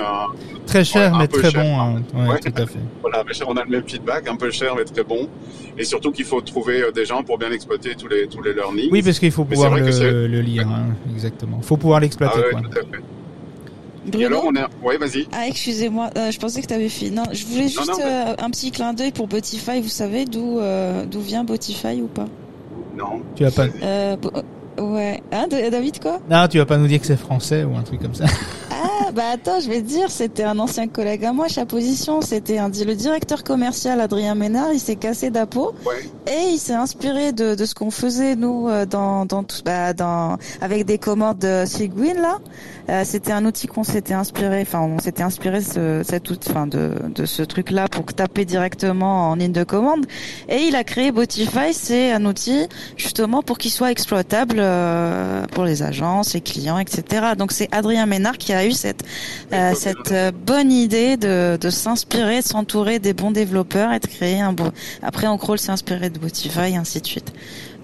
[0.64, 1.80] Très cher, Ouais, mais très cher, bon.
[1.80, 2.02] hein.
[2.14, 2.38] Ouais, Ouais.
[2.38, 2.78] tout à fait.
[3.00, 5.28] voilà, mais on a le même feedback, un peu cher mais très bon.
[5.76, 8.90] Et surtout qu'il faut trouver des gens pour bien exploiter tous les tous les learnings.
[8.92, 11.60] Oui, parce qu'il faut pouvoir le, le lire, hein, exactement.
[11.62, 12.62] faut pouvoir ah l'exploiter, ouais,
[14.06, 15.26] Et Bruno alors, on est, ouais, vas-y.
[15.32, 17.10] Ah, excusez-moi, euh, je pensais que tu avais fini.
[17.12, 19.80] Non, je voulais juste non, euh, un petit clin d'œil pour Botify.
[19.80, 22.26] Vous savez d'où euh, d'où vient Botify ou pas?
[22.96, 23.22] Non.
[23.36, 24.30] Tu vas pas, euh, Bo-
[24.78, 25.22] Ouais.
[25.30, 26.18] Hein, David, quoi?
[26.30, 28.24] Non, tu vas pas nous dire que c'est français ou un truc comme ça.
[29.04, 32.20] Ah, bah attends, je vais te dire, c'était un ancien collègue à moi, sa position,
[32.20, 36.08] c'était un, le directeur commercial Adrien Ménard, il s'est cassé d'apo Ouais.
[36.32, 39.92] et il s'est inspiré de, de ce qu'on faisait nous euh, dans dans tout, bah,
[39.92, 42.38] dans avec des commandes de Sigwin là.
[42.88, 46.66] Euh, c'était un outil qu'on s'était inspiré, enfin on s'était inspiré ce, cet outil, enfin
[46.66, 50.04] de de ce truc là pour taper directement en ligne de commande
[50.48, 55.64] et il a créé Botify, c'est un outil justement pour qu'il soit exploitable euh, pour
[55.64, 57.02] les agences, les clients, etc.
[57.38, 58.91] Donc c'est Adrien Ménard qui a eu cette
[59.52, 64.06] euh, cette euh, bonne idée de, de s'inspirer, de s'entourer des bons développeurs et de
[64.06, 64.70] créer un bon.
[65.02, 67.32] Après, en crawl s'est inspiré de Botify et ainsi de suite.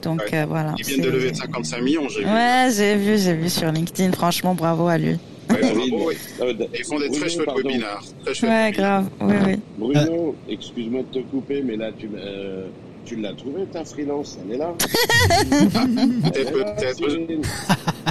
[0.02, 0.38] Donc Ouais.
[0.38, 0.74] euh, voilà.
[0.78, 2.26] Ils viennent de lever 55 millions, j'ai vu.
[2.26, 4.12] Ouais, j'ai vu, j'ai vu sur LinkedIn.
[4.12, 5.16] Franchement, bravo à lui.
[5.50, 6.14] Ouais, bravo, oui.
[6.78, 8.02] Ils font des Bruno, très chouettes webinaires.
[8.24, 8.72] Très chouettes Ouais, webinaires.
[8.72, 9.06] grave.
[9.20, 9.56] Oui, oui.
[9.76, 12.66] Bruno, excuse-moi de te couper, mais là, tu, m'as- euh,
[13.08, 14.74] tu l'as trouvé ta freelance, elle est là.
[16.24, 17.00] Peut-être, là, peut-être.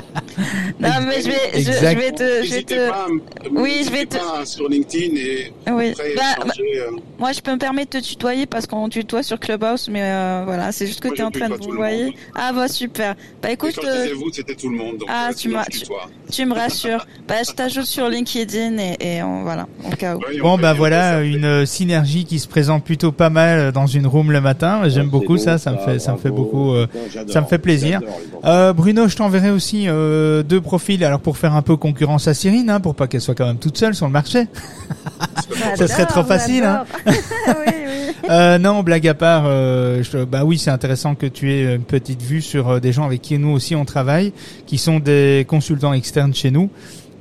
[0.80, 2.90] Non, mais je vais, je, je vais te, je vais te.
[2.90, 3.08] pas,
[3.52, 5.90] Oui, je vais te- pas sur LinkedIn et Oui.
[5.92, 9.24] après Bah, bah, euh, moi, je peux me permettre de te tutoyer parce qu'on tutoie
[9.24, 12.14] sur Clubhouse, mais euh, voilà, c'est juste que tu es en train de vous monde.
[12.36, 13.16] Ah bah super.
[13.42, 14.98] Bah et écoute, quand je euh, disais vous, c'était tout le monde.
[14.98, 15.60] Donc, Ah, euh, tu sinon,
[16.32, 17.08] tu me rassures.
[17.28, 20.22] bah je t'ajoute sur LinkedIn et, et on, voilà, au cas où.
[20.42, 24.42] Bon bah voilà une synergie qui se présente plutôt pas mal dans une room le
[24.42, 24.87] matin.
[24.90, 26.88] J'aime Ah, beaucoup c'est ça, ça me fait ça me fait beaucoup euh,
[27.28, 28.02] ça me fait plaisir.
[28.46, 31.04] Euh, Bruno, je t'enverrai aussi euh, deux profils.
[31.04, 33.58] Alors pour faire un peu concurrence à Cyrine, hein, pour pas qu'elle soit quand même
[33.58, 34.46] toute seule sur le marché.
[35.76, 36.84] Ça serait trop facile, hein.
[37.06, 37.14] oui,
[37.68, 37.74] oui.
[38.30, 41.84] Euh, non, blague à part, euh, je- bah oui, c'est intéressant que tu aies une
[41.84, 44.34] petite vue sur euh, des gens avec qui nous aussi on travaille,
[44.66, 46.70] qui sont des consultants externes chez nous.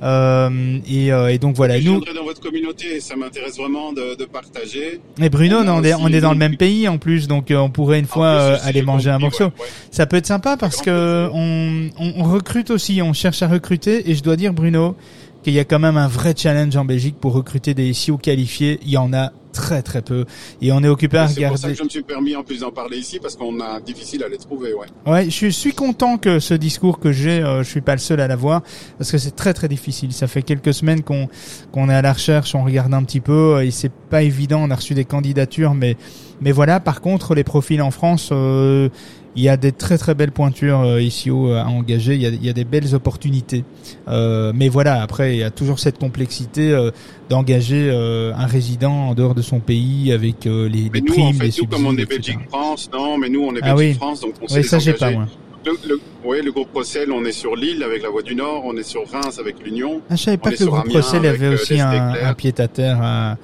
[0.03, 4.15] Euh, et, euh, et donc voilà, Je nous dans votre communauté, ça m'intéresse vraiment de,
[4.15, 5.01] de partager.
[5.19, 7.69] et Bruno, on est, on est dans le même pays en plus, donc euh, on
[7.69, 9.45] pourrait une fois plus, euh, aller manger un morceau.
[9.45, 9.67] ouais, ouais.
[9.91, 14.09] Ça peut être sympa parce que on, on, on recrute aussi, on cherche à recruter
[14.09, 14.95] et je dois dire Bruno
[15.43, 18.79] qu'il y a quand même un vrai challenge en Belgique pour recruter des SEO qualifiés.
[18.83, 20.25] Il y en a très très peu
[20.61, 21.71] et on est occupé à C'est pour ça regarder.
[21.73, 24.27] que je me suis permis en plus d'en parler ici parce qu'on a difficile à
[24.27, 24.85] les trouver, ouais.
[25.11, 28.19] Ouais, je suis content que ce discours que j'ai, euh, je suis pas le seul
[28.19, 28.61] à l'avoir
[28.99, 30.13] parce que c'est très très difficile.
[30.13, 31.27] Ça fait quelques semaines qu'on
[31.71, 34.61] qu'on est à la recherche, on regarde un petit peu et c'est pas évident.
[34.63, 35.97] On a reçu des candidatures, mais
[36.39, 36.79] mais voilà.
[36.79, 38.89] Par contre, les profils en France, euh,
[39.37, 42.15] il y a des très très belles pointures euh, ici au- à engager.
[42.15, 43.63] Il y a, il y a des belles opportunités.
[44.07, 46.91] Euh, mais voilà, après il y a toujours cette complexité euh,
[47.29, 51.13] d'engager euh, un résident en dehors de son pays avec euh, les, Mais les nous,
[51.13, 52.05] primes, en les fait, nous, comme on est.
[52.05, 53.85] Belgique-France, non, mais nous, on est Ah oui.
[53.85, 55.27] Belgique-France, donc on sait Oui, les ça j'ai pas moi.
[55.65, 58.63] Le, le, ouais, le groupe Procel, on est sur Lille avec la Voie du Nord,
[58.65, 60.01] on est sur Reims avec l'Union.
[60.09, 62.53] Ah, je savais pas que le groupe Procel avait euh, aussi les un, un pied
[62.57, 63.37] à terre, un-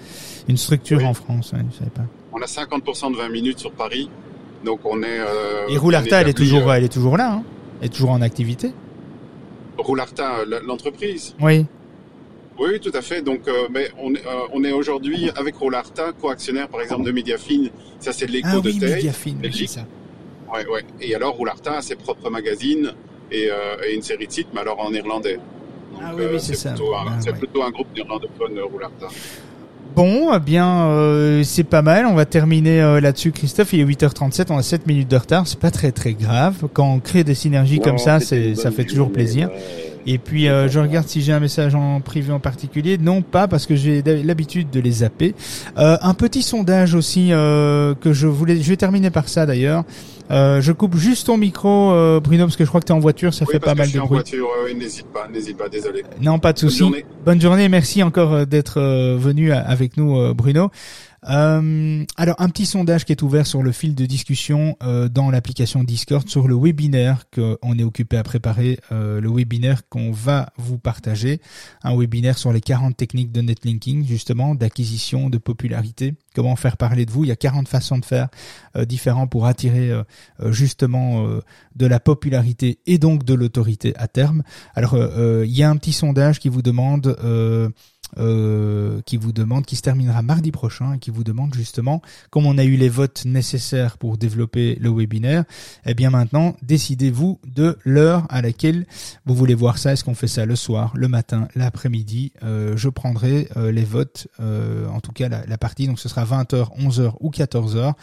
[0.48, 1.06] une structure Oui.
[1.06, 1.52] en France.
[1.54, 2.04] Ouais, je savais pas.
[2.32, 4.10] On a 50% de 20 minutes sur Paris,
[4.64, 5.20] donc on est.
[5.20, 7.43] Euh, Et Roularta, elle est toujours, euh, elle est toujours là, hein
[7.82, 8.72] elle est toujours en activité.
[9.78, 11.36] Roularta, l'entreprise.
[11.41, 11.66] Oui.
[12.59, 13.22] Oui, tout à fait.
[13.24, 17.11] Donc, euh, mais on, est, euh, on est aujourd'hui avec Roularta, co-actionnaire par exemple de
[17.11, 17.70] Mediafine.
[17.99, 18.80] Ça, c'est l'écho Ah de oui.
[18.80, 19.70] Mediafine, oui, Belgique.
[19.70, 19.86] ça.
[20.53, 20.84] Ouais, ouais.
[21.01, 22.93] Et alors, Roularta a ses propres magazines
[23.32, 23.55] et, euh,
[23.88, 25.38] et une série de sites, mais alors en néerlandais.
[25.38, 26.70] Donc, Ah oui, oui, c'est ça.
[26.74, 27.38] Plutôt un, Ah, c'est ouais.
[27.39, 29.07] plutôt un groupe néerlandophone, Roularta.
[29.96, 32.08] Bon, eh bien, euh, c'est pas mal.
[32.08, 33.74] On va terminer euh, là-dessus, Christophe.
[33.74, 35.48] Il est 8h37, on a 7 minutes de retard.
[35.48, 36.68] C'est pas très très grave.
[36.74, 39.50] Quand on crée des synergies Non, comme ça, c'est ça fait toujours plaisir.
[39.50, 39.93] ouais.
[40.06, 42.97] Et puis euh, je regarde si j'ai un message en privé en particulier.
[42.97, 45.34] Non, pas parce que j'ai l'habitude de les zapper.
[45.78, 48.58] Euh, un petit sondage aussi euh, que je voulais.
[48.58, 49.84] Je vais terminer par ça d'ailleurs.
[50.32, 52.95] Euh, je coupe juste ton micro, euh, Bruno, parce que je crois que tu es
[52.95, 53.34] en voiture.
[53.34, 54.18] Ça oui, fait parce pas que mal je suis de en bruit.
[54.18, 56.04] voiture, euh, oui, n'hésite pas, n'hésite pas, désolé.
[56.22, 56.80] Non, pas de Bonne souci.
[56.80, 57.06] journée.
[57.26, 57.68] Bonne journée.
[57.70, 58.80] Merci encore euh, d'être
[59.18, 60.72] venu avec nous, euh, Bruno.
[61.30, 65.32] Euh, alors, un petit sondage qui est ouvert sur le fil de discussion euh, dans
[65.32, 70.51] l'application Discord sur le webinaire qu'on est occupé à préparer, euh, le webinaire qu'on va
[70.57, 71.41] vous partager,
[71.84, 77.05] un webinaire sur les 40 techniques de netlinking, justement, d'acquisition, de popularité, comment faire parler
[77.05, 77.24] de vous.
[77.24, 78.30] Il y a 40 façons de faire
[78.88, 79.91] différents pour attirer
[80.47, 81.28] justement
[81.76, 84.43] de la popularité et donc de l'autorité à terme.
[84.74, 87.15] Alors, il y a un petit sondage qui vous demande,
[88.18, 92.45] euh, qui vous demande, qui se terminera mardi prochain et qui vous demande justement, comme
[92.45, 95.43] on a eu les votes nécessaires pour développer le webinaire,
[95.86, 98.86] eh bien maintenant, décidez-vous de l'heure à laquelle
[99.26, 99.93] vous voulez voir ça.
[99.93, 102.32] Est-ce qu'on fait ça le soir, le matin, l'après-midi?
[102.43, 106.26] Euh, Je prendrai euh, les votes, euh, en tout cas la, partie, donc ce sera
[106.26, 107.93] 20h, 11h ou 14h,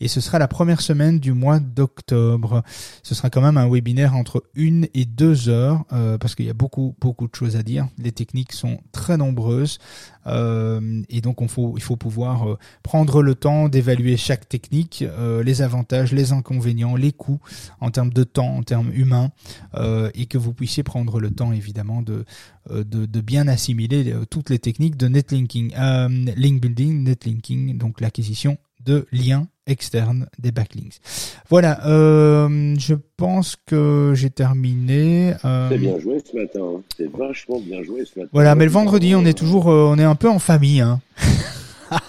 [0.00, 2.62] et ce sera la première semaine du mois d'octobre.
[3.02, 6.50] Ce sera quand même un webinaire entre une et deux heures, euh, parce qu'il y
[6.50, 7.88] a beaucoup, beaucoup de choses à dire.
[7.98, 9.57] Les techniques sont très nombreuses.
[10.26, 15.62] Euh, et donc, il faut pouvoir euh, prendre le temps d'évaluer chaque technique, euh, les
[15.62, 17.40] avantages, les inconvénients, les coûts
[17.80, 19.30] en termes de temps, en termes humains,
[20.14, 22.24] et que vous puissiez prendre le temps, évidemment, de,
[22.70, 25.72] de, de bien assimiler toutes les techniques de netlinking,
[26.36, 30.98] link building, netlinking, donc l'acquisition de liens externes des backlinks.
[31.50, 35.34] Voilà, euh, je pense que j'ai terminé.
[35.44, 35.68] Euh...
[35.68, 36.82] C'est bien joué ce matin, hein.
[36.96, 38.30] c'est vachement bien joué ce matin.
[38.32, 40.80] Voilà, mais le vendredi, on est toujours, euh, on est un peu en famille.
[40.80, 41.00] Hein.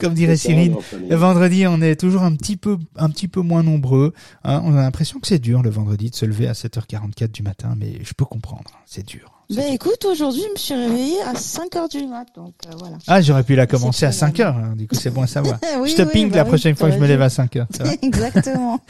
[0.00, 0.74] Comme dirait Cyril,
[1.08, 4.14] le vendredi, on est toujours un petit peu, un petit peu moins nombreux.
[4.42, 4.62] Hein.
[4.64, 7.74] On a l'impression que c'est dur le vendredi de se lever à 7h44 du matin,
[7.76, 8.78] mais je peux comprendre, hein.
[8.86, 9.35] c'est dur.
[9.48, 12.96] Ben écoute, aujourd'hui, je me suis réveillée à 5 heures du mat, donc euh, voilà.
[13.06, 14.74] Ah, j'aurais pu la commencer à 5 heures, hein.
[14.76, 15.60] du coup c'est bon à savoir.
[15.86, 17.68] je te ping la bah prochaine fois que je me lève à 5 heures.
[18.02, 18.80] Exactement.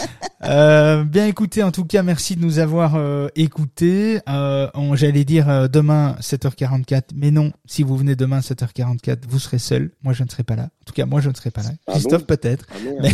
[0.44, 4.20] euh, bien écoutez, en tout cas, merci de nous avoir euh, écoutés.
[4.26, 9.58] Euh, J'allais dire euh, demain 7h44, mais non, si vous venez demain 7h44, vous serez
[9.58, 9.90] seul.
[10.02, 10.62] Moi, je ne serai pas là.
[10.62, 11.70] En tout cas, moi, je ne serai pas là.
[11.86, 12.64] Ah Christophe peut-être.
[12.70, 13.12] Ah mais...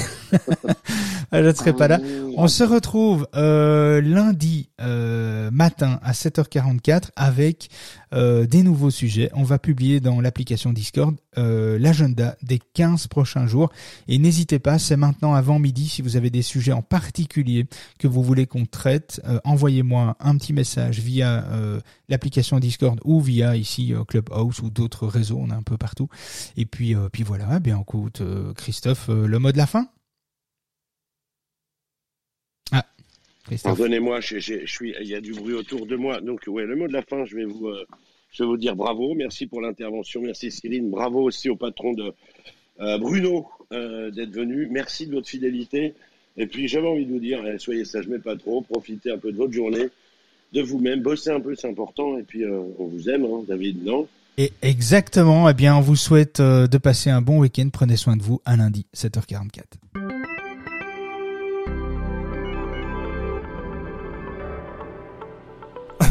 [1.33, 1.99] je ne serai pas là.
[2.01, 4.69] Ah On se retrouve lundi
[5.51, 7.69] matin à 7h44 avec
[8.15, 9.31] euh, des nouveaux sujets.
[9.35, 13.71] On va publier dans l'application Discord euh, l'agenda des 15 prochains jours.
[14.09, 17.67] Et n'hésitez pas, c'est maintenant avant midi, si vous avez des sujets en particulier
[17.99, 21.45] que vous voulez qu'on traite, euh, envoyez-moi un petit message via
[22.09, 26.09] l'application Discord ou via ici Clubhouse ou d'autres réseaux, on est un peu partout.
[26.57, 28.23] Et puis, puis voilà, eh bien écoute,
[28.57, 29.89] Christophe, le mot de la fin
[33.63, 36.21] Pardonnez-moi, je, suis, il y a du bruit autour de moi.
[36.21, 37.85] Donc, ouais, le mot de la fin, je vais vous, euh,
[38.31, 39.15] je vais vous dire bravo.
[39.15, 40.23] Merci pour l'intervention.
[40.23, 40.91] Merci Céline.
[40.91, 42.13] Bravo aussi au patron de
[42.81, 44.69] euh, Bruno euh, d'être venu.
[44.71, 45.95] Merci de votre fidélité.
[46.37, 48.63] Et puis, j'avais envie de vous dire, eh, soyez sage, mais pas trop.
[48.63, 49.89] Profitez un peu de votre journée,
[50.53, 51.03] de vous-même.
[51.03, 52.19] Bossez un peu, c'est important.
[52.19, 54.09] Et puis, on vous aime, hein, David, non?
[54.39, 55.47] Et exactement.
[55.51, 57.69] Eh bien, on vous souhaite de passer un bon week-end.
[57.71, 58.41] Prenez soin de vous.
[58.47, 59.63] À lundi, 7h44.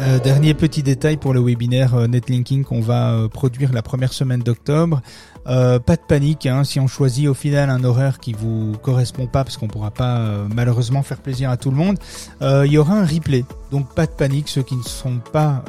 [0.00, 4.12] Euh, dernier petit détail pour le webinaire euh, Netlinking qu'on va euh, produire la première
[4.12, 5.00] semaine d'octobre.
[5.48, 9.44] Pas de panique, hein, si on choisit au final un horaire qui vous correspond pas,
[9.44, 11.98] parce qu'on pourra pas malheureusement faire plaisir à tout le monde,
[12.40, 13.44] il y aura un replay.
[13.70, 15.64] Donc pas de panique, ceux qui ne sont pas,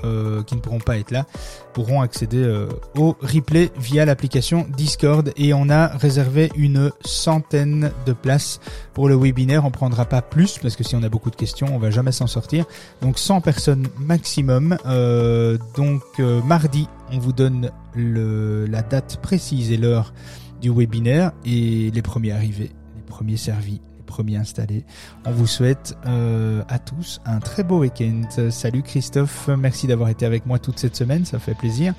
[0.48, 1.26] qui ne pourront pas être là,
[1.74, 2.68] pourront accéder
[2.98, 5.32] au replay via l'application Discord.
[5.38, 8.60] Et on a réservé une centaine de places
[8.94, 9.66] pour le webinaire.
[9.66, 12.12] On prendra pas plus parce que si on a beaucoup de questions, on va jamais
[12.12, 12.66] s'en sortir.
[13.02, 14.78] Donc 100 personnes maximum.
[14.86, 20.14] Euh, donc euh, mardi, on vous donne le, la date précise et l'heure
[20.62, 24.86] du webinaire et les premiers arrivés, les premiers servis, les premiers installés.
[25.26, 28.22] On vous souhaite euh, à tous un très beau week-end.
[28.50, 31.94] Salut Christophe, merci d'avoir été avec moi toute cette semaine, ça fait plaisir.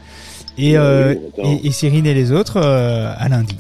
[0.59, 3.57] Et, et, et Cyrine et les autres, à lundi.